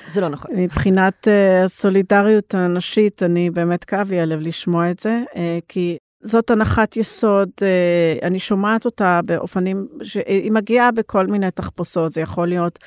[0.09, 0.51] זה לא נכון.
[0.57, 6.51] שמבחינת אה, הסולידריות הנשית, אני באמת כאב לי הלב לשמוע את זה, אה, כי זאת
[6.51, 12.79] הנחת יסוד, אה, אני שומעת אותה באופנים, שהיא מגיעה בכל מיני תחפושות, זה יכול להיות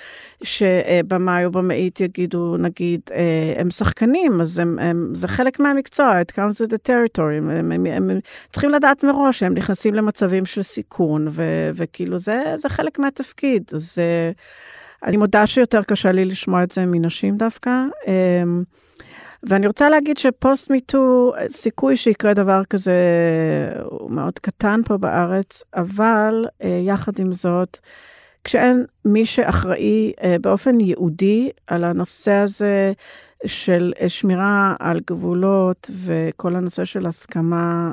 [0.44, 6.32] שבמאי או במאית יגידו, נגיד, אה, הם שחקנים, אז הם, הם, זה חלק מהמקצוע, it
[6.32, 8.20] comes with the territory, הם, הם, הם, הם
[8.54, 13.96] צריכים לדעת מראש שהם נכנסים למצבים של סיכון, ו, וכאילו זה, זה חלק מהתפקיד, אז
[14.00, 14.32] אה,
[15.04, 17.72] אני מודה שיותר קשה לי לשמוע את זה מנשים דווקא.
[19.44, 22.94] ואני רוצה להגיד שפוסט מיטו, סיכוי שיקרה דבר כזה
[23.84, 27.80] הוא מאוד קטן פה בארץ, אבל אה, יחד עם זאת,
[28.44, 32.94] כשאין מי שאחראי אה, באופן ייעודי על הנושא הזה
[33.46, 37.92] של אה, שמירה על גבולות וכל הנושא של הסכמה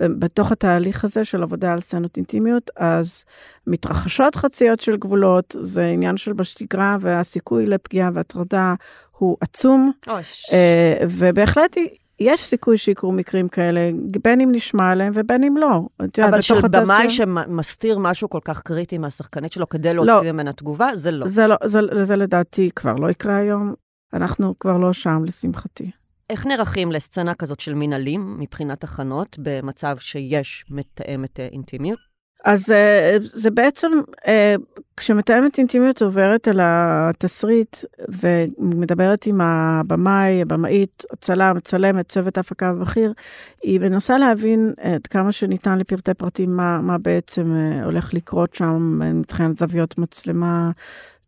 [0.00, 3.24] בתוך התהליך הזה של עבודה על סצנות אינטימיות, אז
[3.66, 8.74] מתרחשות חציות של גבולות, זה עניין של בשגרה, והסיכוי לפגיעה והטרדה
[9.18, 10.46] הוא עצום, אוש.
[10.52, 11.76] אה, ובהחלט
[12.20, 13.90] יש סיכוי שיקרו מקרים כאלה,
[14.24, 15.80] בין אם נשמע עליהם ובין אם לא.
[16.28, 20.04] אבל של במאי שמסתיר משהו כל כך קריטי מהשחקנית שלו כדי לא.
[20.04, 21.26] להוציא ממנה תגובה, זה לא.
[21.28, 23.74] זה, לא, זה, זה לדעתי כבר לא יקרה היום,
[24.12, 25.90] אנחנו כבר לא שם, לשמחתי.
[26.30, 31.98] איך נערכים לסצנה כזאת של מנהלים מבחינת הכנות במצב שיש מתאמת אה, אינטימיות?
[32.46, 33.90] אז אה, זה בעצם,
[34.26, 34.54] אה,
[34.96, 37.76] כשמתאמת אינטימיות עוברת על התסריט
[38.08, 43.12] ומדברת עם הבמאי, הבמאית, הצלם, הצלמת, צוות ההפקה הבכיר,
[43.62, 49.00] היא מנסה להבין עד כמה שניתן לפרטי פרטים מה, מה בעצם אה, הולך לקרות שם
[49.20, 50.70] מבחינת זוויות מצלמה.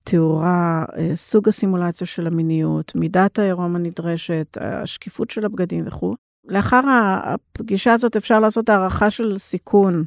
[0.04, 6.14] תאורה, אה, סוג הסימולציה של המיניות, מידת העירום הנדרשת, השקיפות של הבגדים וכו'.
[6.48, 6.80] לאחר
[7.24, 10.04] הפגישה הזאת אפשר לעשות הערכה של סיכון,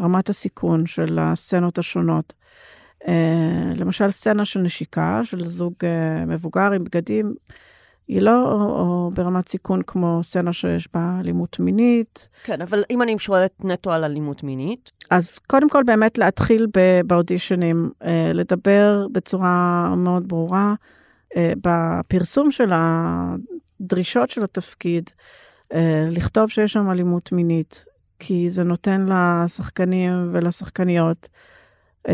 [0.00, 2.32] רמת הסיכון של הסצנות השונות.
[3.08, 7.34] אה, למשל, סצנה של נשיקה, של זוג אה, מבוגר עם בגדים,
[8.08, 12.28] היא לא או, או ברמת סיכון כמו סצנה שיש בה אלימות מינית.
[12.44, 16.66] כן, אבל אם אני שואלת נטו על אלימות מינית, אז קודם כל באמת להתחיל
[17.06, 20.74] באודישנים, אה, לדבר בצורה מאוד ברורה
[21.36, 25.10] בפרסום של הדרישות של התפקיד,
[26.10, 27.84] לכתוב שיש שם אלימות מינית,
[28.18, 31.28] כי זה נותן לשחקנים ולשחקניות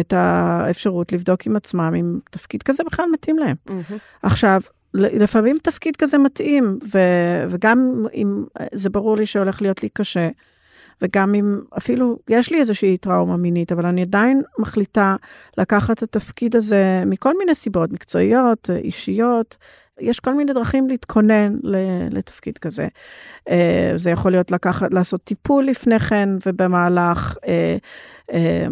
[0.01, 3.57] את האפשרות לבדוק עם עצמם אם תפקיד כזה בכלל מתאים להם.
[4.23, 4.61] עכשיו,
[4.95, 10.29] ל- לפעמים תפקיד כזה מתאים, ו- וגם אם זה ברור לי שהולך להיות לי קשה,
[11.03, 15.17] וגם אם אפילו יש לי איזושהי טראומה מינית, אבל אני עדיין מחליטה
[15.59, 19.57] לקחת את התפקיד הזה מכל מיני סיבות, מקצועיות, אישיות.
[20.03, 21.57] יש כל מיני דרכים להתכונן
[22.11, 22.89] לתפקיד כזה.
[23.49, 27.77] אה, זה יכול להיות לקחת, לעשות טיפול לפני כן ובמהלך, אה,
[28.33, 28.67] אה,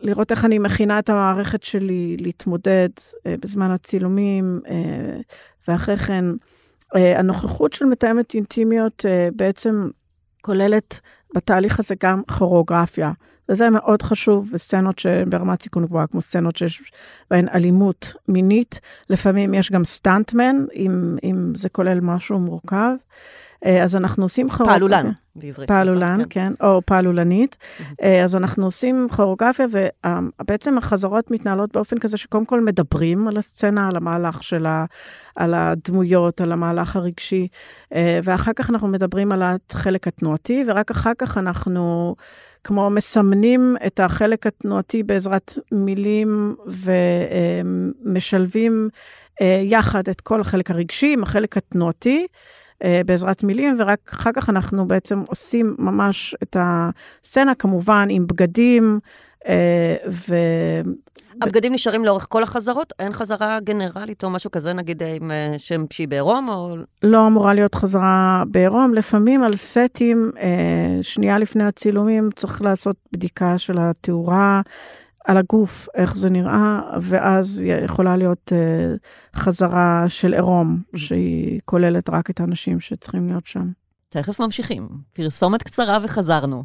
[0.00, 2.88] לראות איך אני מכינה את המערכת שלי להתמודד
[3.24, 4.60] בזמן הצילומים,
[5.68, 6.24] ואחרי כן
[6.92, 9.04] הנוכחות של מתאמת אינטימיות
[9.36, 9.88] בעצם
[10.40, 11.00] כוללת
[11.34, 13.12] בתהליך הזה גם כוריאוגרפיה,
[13.48, 16.92] וזה מאוד חשוב בסצנות שהן ברמת סיכון גבוהה, כמו סצנות שיש
[17.30, 22.94] בהן אלימות מינית, לפעמים יש גם סטנטמן, אם, אם זה כולל משהו מורכב.
[23.64, 24.78] אה, אז אנחנו עושים כוריאוגרפיה.
[24.78, 25.68] פעלולן בעברית.
[25.68, 27.56] פעלולן, נכון, כן, או פעלולנית.
[28.02, 33.88] אה, אז אנחנו עושים כוריאוגרפיה, ובעצם החזרות מתנהלות באופן כזה שקודם כל מדברים על הסצנה,
[33.88, 34.84] על המהלך שלה,
[35.36, 37.48] על הדמויות, על המהלך הרגשי,
[37.94, 42.14] אה, ואחר כך אנחנו מדברים על החלק התנועתי, ורק אחר כך אנחנו
[42.64, 46.56] כמו מסמנים את החלק התנועתי בעזרת מילים
[48.04, 48.88] ומשלבים
[49.40, 52.26] אה, יחד את כל החלק הרגשי עם החלק התנועתי.
[52.84, 59.00] אה, בעזרת מילים, ורק אחר כך אנחנו בעצם עושים ממש את הסצנה, כמובן עם בגדים,
[60.08, 60.34] ו...
[61.42, 62.92] הבגדים נשארים לאורך כל החזרות?
[62.98, 66.76] אין חזרה גנרלית או משהו כזה, נגיד עם אה, שם שהיא בעירום, או...
[67.02, 68.94] לא אמורה להיות חזרה בעירום.
[68.94, 74.60] לפעמים על סטים, אה, שנייה לפני הצילומים, צריך לעשות בדיקה של התאורה.
[75.24, 78.52] על הגוף, איך זה נראה, ואז יכולה להיות
[79.36, 83.68] חזרה של עירום, שהיא כוללת רק את האנשים שצריכים להיות שם.
[84.08, 84.88] תכף ממשיכים.
[85.12, 86.64] פרסומת קצרה וחזרנו.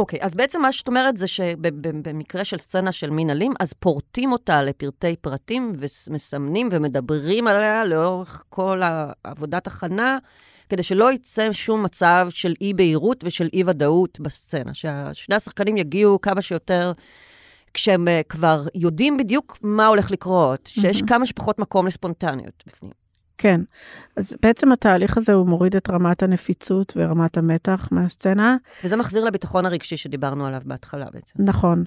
[0.00, 4.32] אוקיי, אז בעצם מה שאת אומרת זה שבמקרה של סצנה של מין אלים, אז פורטים
[4.32, 8.80] אותה לפרטי פרטים ומסמנים ומדברים עליה לאורך כל
[9.24, 10.18] עבודת הכנה,
[10.68, 16.92] כדי שלא יצא שום מצב של אי-בהירות ושל אי-ודאות בסצנה, ששני השחקנים יגיעו כמה שיותר...
[17.74, 21.06] כשהם uh, כבר יודעים בדיוק מה הולך לקרות, שיש mm-hmm.
[21.06, 22.99] כמה שפחות מקום לספונטניות בפנים.
[23.40, 23.60] כן,
[24.16, 28.56] אז בעצם התהליך הזה הוא מוריד את רמת הנפיצות ורמת המתח מהסצנה.
[28.84, 31.34] וזה מחזיר לביטחון הרגשי שדיברנו עליו בהתחלה בעצם.
[31.38, 31.84] נכון,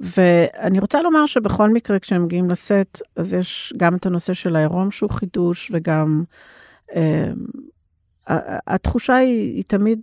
[0.00, 4.90] ואני רוצה לומר שבכל מקרה כשהם מגיעים לסט, אז יש גם את הנושא של העירום
[4.90, 6.24] שהוא חידוש, וגם
[6.94, 7.30] אה,
[8.66, 10.00] התחושה היא, היא תמיד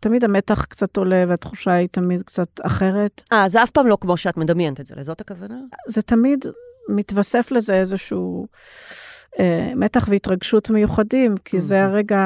[0.00, 3.22] תמיד המתח קצת עולה והתחושה היא תמיד קצת אחרת.
[3.32, 5.56] אה, זה אף פעם לא כמו שאת מדמיינת את זה, לזאת הכוונה?
[5.86, 6.44] זה תמיד
[6.88, 8.46] מתווסף לזה איזשהו
[9.76, 12.18] מתח והתרגשות מיוחדים, כי זה הרגע...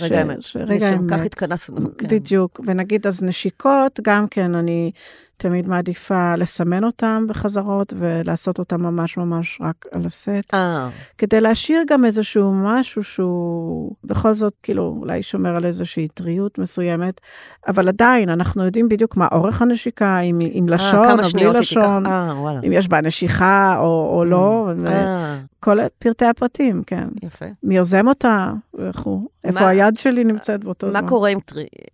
[0.00, 0.38] רגע אמת.
[0.54, 1.10] רגע אמת.
[1.10, 1.96] כך התכנסנו.
[1.98, 2.08] כן.
[2.08, 4.90] בדיוק, ונגיד אז נשיקות, גם כן, אני
[5.36, 10.54] תמיד מעדיפה לסמן אותם בחזרות ולעשות אותם ממש ממש רק על הסט.
[10.54, 10.88] אה.
[11.18, 17.20] כדי להשאיר גם איזשהו משהו שהוא בכל זאת כאילו אולי שומר על איזושהי טריות מסוימת,
[17.68, 22.32] אבל עדיין אנחנו יודעים בדיוק מה אורך הנשיקה, אם, עם לשון או בלי לשון, אה,
[22.66, 25.38] אם יש בה נשיכה או, או לא, אה.
[25.60, 27.08] כל פרטי הפרטים, כן.
[27.22, 27.46] יפה.
[27.62, 29.28] מי יוזם אותה וכו'.
[29.46, 31.02] איפה היד שלי נמצאת באותו מה זמן.
[31.02, 31.38] מה קורה עם,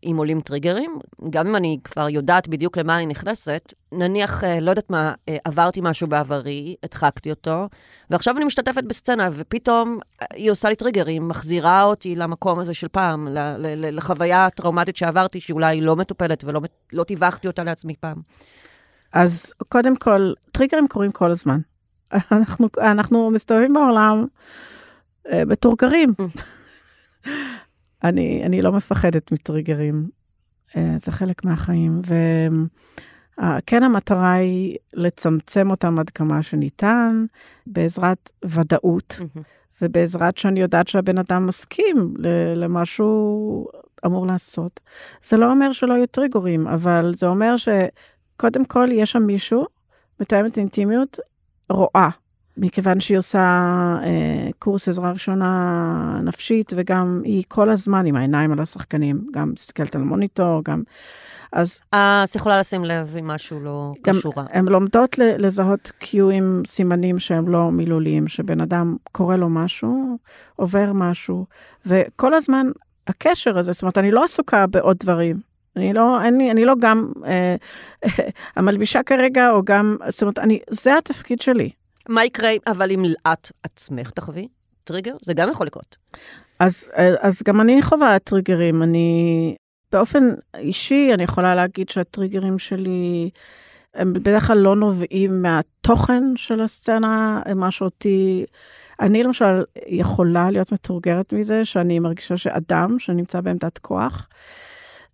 [0.02, 0.98] עם עולים טריגרים?
[1.30, 3.74] גם אם אני כבר יודעת בדיוק למה אני נכנסת.
[3.92, 7.68] נניח, אה, לא יודעת מה, אה, עברתי משהו בעברי, הדחקתי אותו,
[8.10, 12.74] ועכשיו אני משתתפת בסצנה, ופתאום אה, היא עושה לי טריגר, היא מחזירה אותי למקום הזה
[12.74, 13.28] של פעם,
[13.76, 16.60] לחוויה הטראומטית שעברתי, שאולי לא מטופלת ולא
[16.92, 18.16] לא טיווחתי אותה לעצמי פעם.
[19.12, 21.58] אז קודם כל, טריגרים קורים כל הזמן.
[22.32, 24.26] אנחנו, אנחנו מסתובבים בעולם
[25.32, 26.14] בתור גרים.
[28.04, 30.08] אני, אני לא מפחדת מטריגרים,
[30.74, 32.00] זה חלק מהחיים.
[32.06, 32.14] ו...
[33.66, 37.24] כן המטרה היא לצמצם אותם עד כמה שניתן,
[37.66, 39.40] בעזרת ודאות, mm-hmm.
[39.82, 42.14] ובעזרת שאני יודעת שהבן אדם מסכים
[42.56, 43.68] למה שהוא
[44.06, 44.80] אמור לעשות.
[45.24, 49.66] זה לא אומר שלא יהיו טריגורים, אבל זה אומר שקודם כל יש שם מישהו,
[50.20, 51.18] מתאמת אינטימיות,
[51.70, 52.08] רואה.
[52.56, 53.40] מכיוון שהיא עושה
[54.04, 59.94] אה, קורס עזרה ראשונה נפשית, וגם היא כל הזמן עם העיניים על השחקנים, גם מסתכלת
[59.94, 60.82] על מוניטור, גם...
[61.52, 61.80] אז...
[61.94, 64.32] אה, אז יכולה לשים לב אם משהו לא קשור.
[64.36, 70.18] הן לומדות לזהות קיואים, סימנים שהם לא מילוליים, שבן אדם קורא לו משהו,
[70.56, 71.46] עובר משהו,
[71.86, 72.66] וכל הזמן
[73.06, 75.36] הקשר הזה, זאת אומרת, אני לא עסוקה בעוד דברים.
[75.76, 77.56] אני לא, לי, אני לא גם אה,
[78.56, 81.70] המלבישה כרגע, או גם, זאת אומרת, אני, זה התפקיד שלי.
[82.08, 84.48] מה יקרה, אבל אם את עצמך תחווי
[84.84, 85.14] טריגר?
[85.22, 85.96] זה גם יכול לקרות.
[86.58, 88.82] אז, אז גם אני חווה טריגרים.
[88.82, 89.56] אני,
[89.92, 93.30] באופן אישי, אני יכולה להגיד שהטריגרים שלי,
[93.94, 98.44] הם בדרך כלל לא נובעים מהתוכן של הסצנה, מה שאותי...
[99.00, 104.28] אני למשל יכולה להיות מתורגרת מזה שאני מרגישה שאדם שנמצא בעמדת כוח,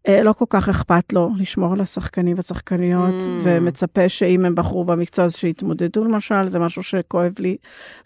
[0.08, 3.24] לא כל כך אכפת לו לשמור על השחקנים והשחקניות, mm.
[3.42, 7.56] ומצפה שאם הם בחרו במקצוע הזה שיתמודדו למשל, זה משהו שכואב לי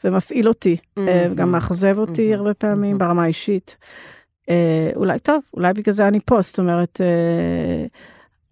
[0.04, 1.00] ומפעיל אותי, mm-hmm.
[1.30, 2.36] וגם מאכזב אותי mm-hmm.
[2.36, 2.98] הרבה פעמים mm-hmm.
[2.98, 3.76] ברמה האישית.
[4.96, 7.00] אולי טוב, אולי בגלל זה אני פה, זאת אומרת,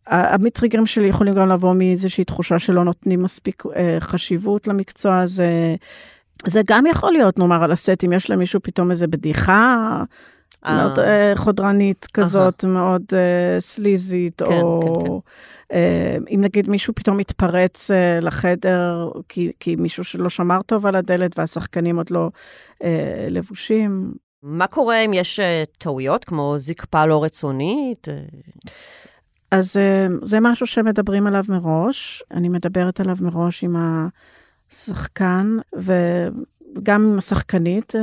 [0.06, 3.62] המטריגרים שלי יכולים גם לבוא מאיזושהי תחושה שלא נותנים מספיק
[4.00, 5.74] חשיבות למקצוע הזה.
[6.46, 10.02] זה גם יכול להיות, נאמר, על הסט, אם יש למישהו פתאום איזה בדיחה,
[10.64, 11.02] מאוד uh,
[11.36, 15.10] חודרנית כזאת, מאוד uh, סליזית, כן, או כן,
[15.68, 15.74] כן.
[15.74, 17.90] Uh, אם נגיד מישהו פתאום מתפרץ
[18.22, 22.30] לחדר כי, כי מישהו שלא שמר טוב על הדלת והשחקנים עוד לא
[23.30, 24.12] לבושים.
[24.42, 25.40] מה קורה אם יש
[25.78, 28.08] טעויות, כמו זקפה לא רצונית?
[29.50, 29.76] אז
[30.22, 33.76] זה משהו שמדברים עליו מראש, אני מדברת עליו מראש עם
[34.70, 35.92] השחקן, ו...
[36.82, 38.00] גם עם השחקנית, אה,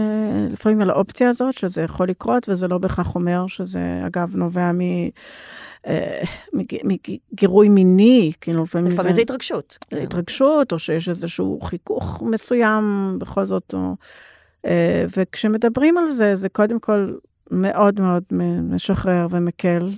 [0.49, 4.81] לפעמים על האופציה הזאת, שזה יכול לקרות, וזה לא בהכרח אומר שזה, אגב, נובע מ...
[5.87, 6.23] אה,
[6.83, 8.93] מגירוי מיני, כאילו לפעמים זה...
[8.93, 9.77] לפעמים זה התרגשות.
[9.91, 13.95] התרגשות, או שיש איזשהו חיכוך מסוים, בכל זאת, או...
[14.65, 17.13] אה, וכשמדברים על זה, זה קודם כל
[17.51, 18.23] מאוד מאוד
[18.63, 19.91] משחרר ומקל.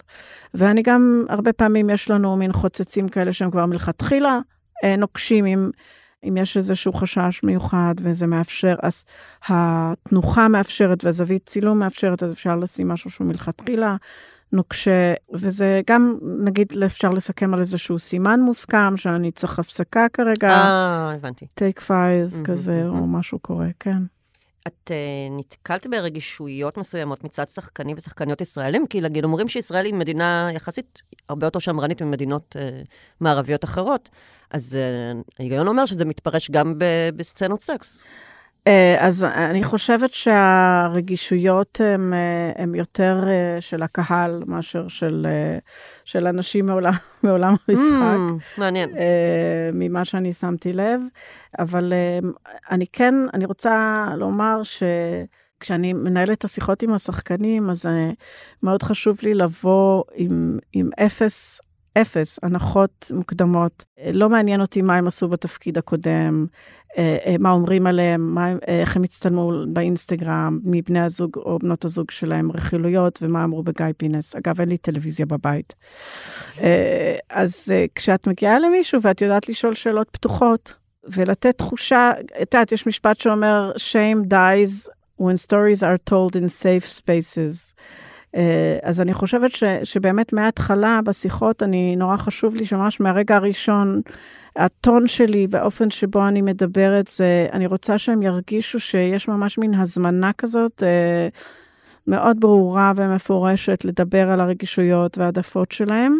[0.53, 4.39] ואני גם, הרבה פעמים יש לנו מין חוצצים כאלה שהם כבר מלכתחילה
[4.97, 5.71] נוקשים עם...
[6.23, 9.05] אם יש איזשהו חשש מיוחד וזה מאפשר, אז
[9.47, 13.95] התנוחה מאפשרת והזווית צילום מאפשרת, אז אפשר לשים משהו שהוא מלכתחילה
[14.53, 20.49] נוקשה, וזה גם, נגיד, אפשר לסכם על איזשהו סימן מוסכם, שאני צריך הפסקה כרגע.
[20.49, 21.47] אה, הבנתי.
[21.53, 22.99] take five כזה, אמ-המ.
[22.99, 24.03] או משהו קורה, כן.
[24.67, 28.87] את אה, נתקלת ברגישויות מסוימות מצד שחקנים ושחקניות ישראלים?
[28.87, 32.87] כי נגיד אומרים שישראל היא מדינה יחסית הרבה יותר שמרנית ממדינות uh,
[33.19, 34.09] מערביות אחרות,
[34.51, 36.73] אז uh, ההיגיון אומר שזה מתפרש גם
[37.15, 38.03] בסצנות סקס.
[38.69, 41.81] אה, אז אני חושבת שהרגישויות
[42.55, 45.57] הן יותר אה, של הקהל מאשר של, אה,
[46.05, 46.93] של אנשים מעולם,
[47.23, 48.17] מעולם המשחק.
[48.29, 48.89] Mm, מעניין.
[49.73, 51.01] ממה שאני שמתי לב,
[51.59, 51.93] אבל
[52.71, 54.83] אני כן, אני רוצה לומר ש...
[55.61, 57.85] כשאני מנהלת את השיחות עם השחקנים, אז
[58.63, 61.61] מאוד חשוב לי לבוא עם, עם אפס
[62.01, 63.85] אפס הנחות מוקדמות.
[64.13, 66.45] לא מעניין אותי מה הם עשו בתפקיד הקודם,
[66.97, 72.11] אה, אה, מה אומרים עליהם, מה, איך הם הצטלמו באינסטגרם, מבני הזוג או בנות הזוג
[72.11, 74.35] שלהם, רכילויות, ומה אמרו בגיא פינס.
[74.35, 75.75] אגב, אין לי טלוויזיה בבית.
[76.61, 80.73] אה, אז כשאת מגיעה למישהו ואת יודעת לשאול שאלות פתוחות,
[81.03, 84.89] ולתת תחושה, את יודעת, יש משפט שאומר, shame dies
[85.21, 87.73] when stories are told in safe spaces.
[88.35, 94.01] אה, אז אני חושבת ש, שבאמת מההתחלה בשיחות, אני, נורא חשוב לי שממש מהרגע הראשון,
[94.55, 100.31] הטון שלי והאופן שבו אני מדברת, זה, אני רוצה שהם ירגישו שיש ממש מין הזמנה
[100.37, 100.83] כזאת.
[100.83, 101.27] אה,
[102.07, 106.19] מאוד ברורה ומפורשת לדבר על הרגישויות והעדפות שלהם,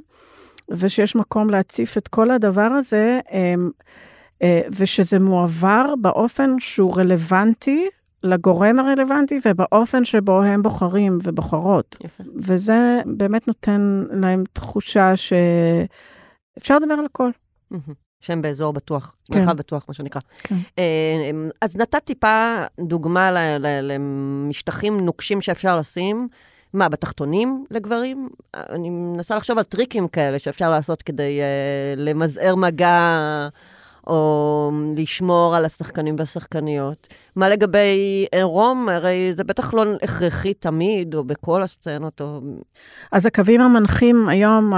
[0.70, 7.88] ושיש מקום להציף את כל הדבר הזה, אה, ושזה מועבר באופן שהוא רלוונטי
[8.24, 11.98] לגורם הרלוונטי ובאופן שבו הם בוחרים ובוחרות.
[12.04, 12.24] יפה.
[12.36, 17.32] וזה באמת נותן להם תחושה שאפשר לדבר על הכל.
[18.22, 19.40] שהם באזור בטוח, כן.
[19.40, 20.22] מרחב בטוח, מה שנקרא.
[20.44, 20.56] כן.
[20.80, 23.32] אה, אז נתת טיפה דוגמה
[23.82, 26.28] למשטחים נוקשים שאפשר לשים.
[26.74, 28.30] מה, בתחתונים לגברים?
[28.54, 32.98] אני מנסה לחשוב על טריקים כאלה שאפשר לעשות כדי uh, למזער מגע
[34.10, 37.08] או לשמור על השחקנים והשחקניות.
[37.36, 38.90] מה לגבי עירום?
[38.90, 42.40] הרי זה בטח לא הכרחי תמיד, או בכל הסצנות, או...
[43.12, 44.74] אז הקווים המנחים היום,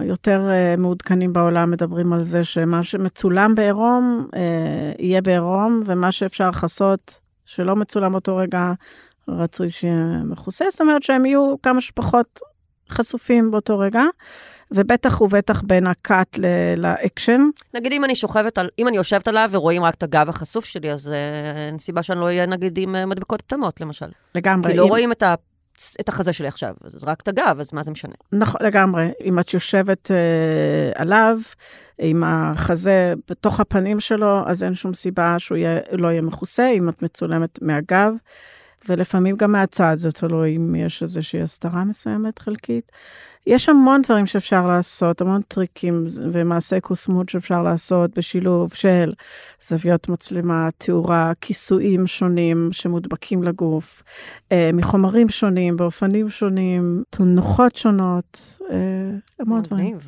[0.00, 6.48] היותר אה, מעודכנים בעולם, מדברים על זה שמה שמצולם בעירום, אה, יהיה בעירום, ומה שאפשר
[6.48, 8.72] לכסות, שלא מצולם אותו רגע,
[9.28, 10.64] רצוי שיהיה מכוסה.
[10.70, 12.40] זאת אומרת שהם יהיו כמה שפחות
[12.90, 14.02] חשופים באותו רגע.
[14.74, 16.38] ובטח ובטח בין הקאט
[16.76, 17.40] לאקשן.
[17.74, 20.92] נגיד אם אני שוכבת על, אם אני יושבת עליו ורואים רק את הגב החשוף שלי,
[20.92, 24.06] אז אה, אין סיבה שאני לא אהיה נגיד עם אה, מדבקות פטמות, למשל.
[24.34, 24.70] לגמרי.
[24.70, 24.88] כי לא אם...
[24.88, 25.34] רואים את ה...
[26.00, 28.14] את החזה שלי עכשיו, אז רק את הגב, אז מה זה משנה?
[28.32, 29.10] נכון, לגמרי.
[29.24, 31.38] אם את יושבת אה, עליו,
[31.98, 36.88] עם החזה בתוך הפנים שלו, אז אין שום סיבה שהוא יהיה, לא יהיה מכוסה, אם
[36.88, 38.12] את מצולמת מהגב.
[38.88, 42.92] ולפעמים גם מהצד, זה תלוי אם יש איזושהי הסתרה מסוימת חלקית.
[43.46, 49.12] יש המון דברים שאפשר לעשות, המון טריקים ומעשי קוסמות שאפשר לעשות בשילוב של
[49.68, 54.02] זוויות מצלמה, תאורה, כיסויים שונים שמודבקים לגוף,
[54.52, 58.76] אה, מחומרים שונים, באופנים שונים, תנוחות שונות, אה,
[59.40, 59.98] המון דברים.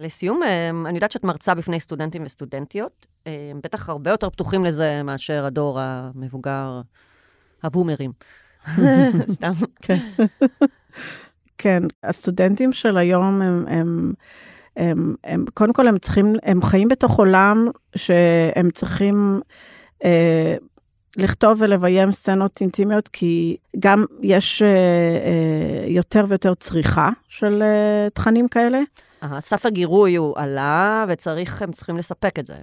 [0.00, 5.02] לסיום, אה, אני יודעת שאת מרצה בפני סטודנטים וסטודנטיות, הם בטח הרבה יותר פתוחים לזה
[5.04, 6.80] מאשר הדור המבוגר.
[7.64, 8.12] הבומרים.
[9.34, 9.52] סתם.
[9.82, 9.98] כן.
[11.64, 14.12] כן, הסטודנטים של היום הם, הם,
[14.76, 19.40] הם, הם, קודם כל הם צריכים, הם חיים בתוך עולם שהם צריכים
[20.04, 20.56] אה,
[21.16, 28.48] לכתוב ולביים סצנות אינטימיות, כי גם יש אה, אה, יותר ויותר צריכה של אה, תכנים
[28.48, 28.80] כאלה.
[29.40, 32.54] סף הגירוי הוא עלה, והם צריכים לספק את זה.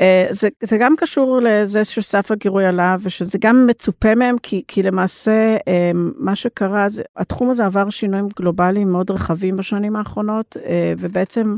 [0.00, 4.82] אה, זה, זה גם קשור לזה שסף הגירוי עלה, ושזה גם מצופה מהם, כי, כי
[4.82, 10.92] למעשה אה, מה שקרה, זה, התחום הזה עבר שינויים גלובליים מאוד רחבים בשנים האחרונות, אה,
[10.98, 11.56] ובעצם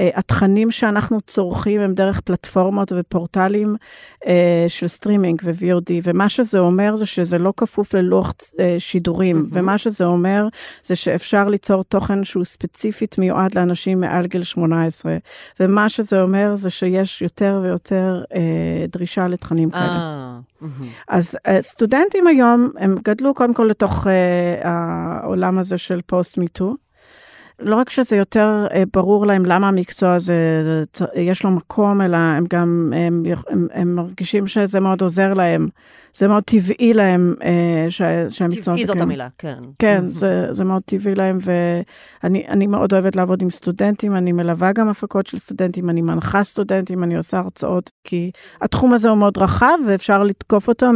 [0.00, 3.76] התכנים שאנחנו צורכים הם דרך פלטפורמות ופורטלים
[4.68, 8.34] של סטרימינג ו-VOD, ומה שזה אומר זה שזה לא כפוף ללוח
[8.78, 9.56] שידורים, אמ-המ.
[9.58, 10.48] ומה שזה אומר
[10.82, 15.16] זה שאפשר ליצור תוכן שהוא ספציפית מיועד לאנשים מעל גיל 18,
[15.60, 17.77] ומה שזה אומר זה שיש יותר ויותר...
[17.78, 19.92] יותר אה, דרישה לתכנים כאלה.
[19.92, 20.38] אה,
[21.08, 26.74] אז אה, סטודנטים היום, הם גדלו קודם כל לתוך אה, העולם הזה של פוסט-מיטו.
[27.60, 30.34] לא רק שזה יותר אה, ברור להם למה המקצוע הזה,
[31.14, 35.68] יש לו מקום, אלא הם גם, הם, הם, הם מרגישים שזה מאוד עוזר להם.
[36.14, 37.86] זה מאוד טבעי להם אה,
[38.28, 38.82] שהמקצוע הזה...
[38.82, 39.02] טבעי זאת כן.
[39.02, 39.58] המילה, כן.
[39.78, 44.88] כן, זה, זה מאוד טבעי להם, ואני מאוד אוהבת לעבוד עם סטודנטים, אני מלווה גם
[44.88, 48.30] הפקות של סטודנטים, אני מנחה סטודנטים, אני עושה הרצאות, כי
[48.60, 50.86] התחום הזה הוא מאוד רחב, ואפשר לתקוף אותו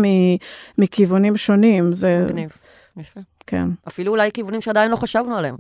[0.79, 1.95] מכיוונים שונים.
[1.95, 2.25] זה...
[2.29, 2.51] מגניב,
[2.97, 3.21] יפה.
[3.47, 3.69] כן.
[3.89, 5.57] אפילו אולי כיוונים שעדיין לא חשבנו עליהם.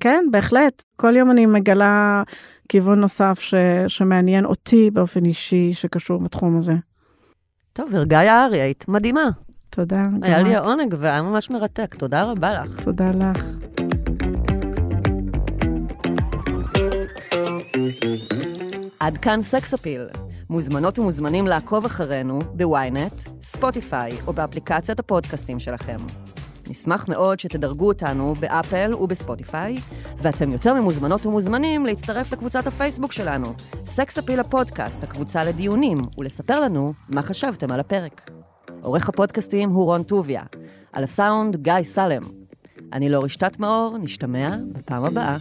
[0.00, 0.82] כן, בהחלט.
[0.96, 2.22] כל יום אני מגלה
[2.68, 3.54] כיוון נוסף ש,
[3.88, 6.72] שמעניין אותי באופן אישי, שקשור בתחום הזה.
[7.72, 9.28] טוב, ורגאי הארי, היית מדהימה.
[9.70, 10.02] תודה.
[10.22, 10.56] היה לי.
[10.56, 11.94] העונג והיה ממש מרתק.
[11.94, 12.84] תודה רבה לך.
[12.84, 13.44] תודה לך.
[19.00, 20.06] עד כאן סקס אפיל.
[20.50, 25.96] מוזמנות ומוזמנים לעקוב אחרינו בוויינט, ספוטיפיי או באפליקציית הפודקאסטים שלכם.
[26.68, 29.76] נשמח מאוד שתדרגו אותנו באפל ובספוטיפיי,
[30.22, 33.46] ואתם יותר ממוזמנות ומוזמנים להצטרף לקבוצת הפייסבוק שלנו,
[33.86, 38.30] סקס אפיל הפודקאסט, הקבוצה לדיונים, ולספר לנו מה חשבתם על הפרק.
[38.82, 40.42] עורך הפודקאסטים הוא רון טוביה,
[40.92, 42.22] על הסאונד גיא סלם.
[42.92, 45.36] אני לאור רשתת מאור, נשתמע בפעם הבאה.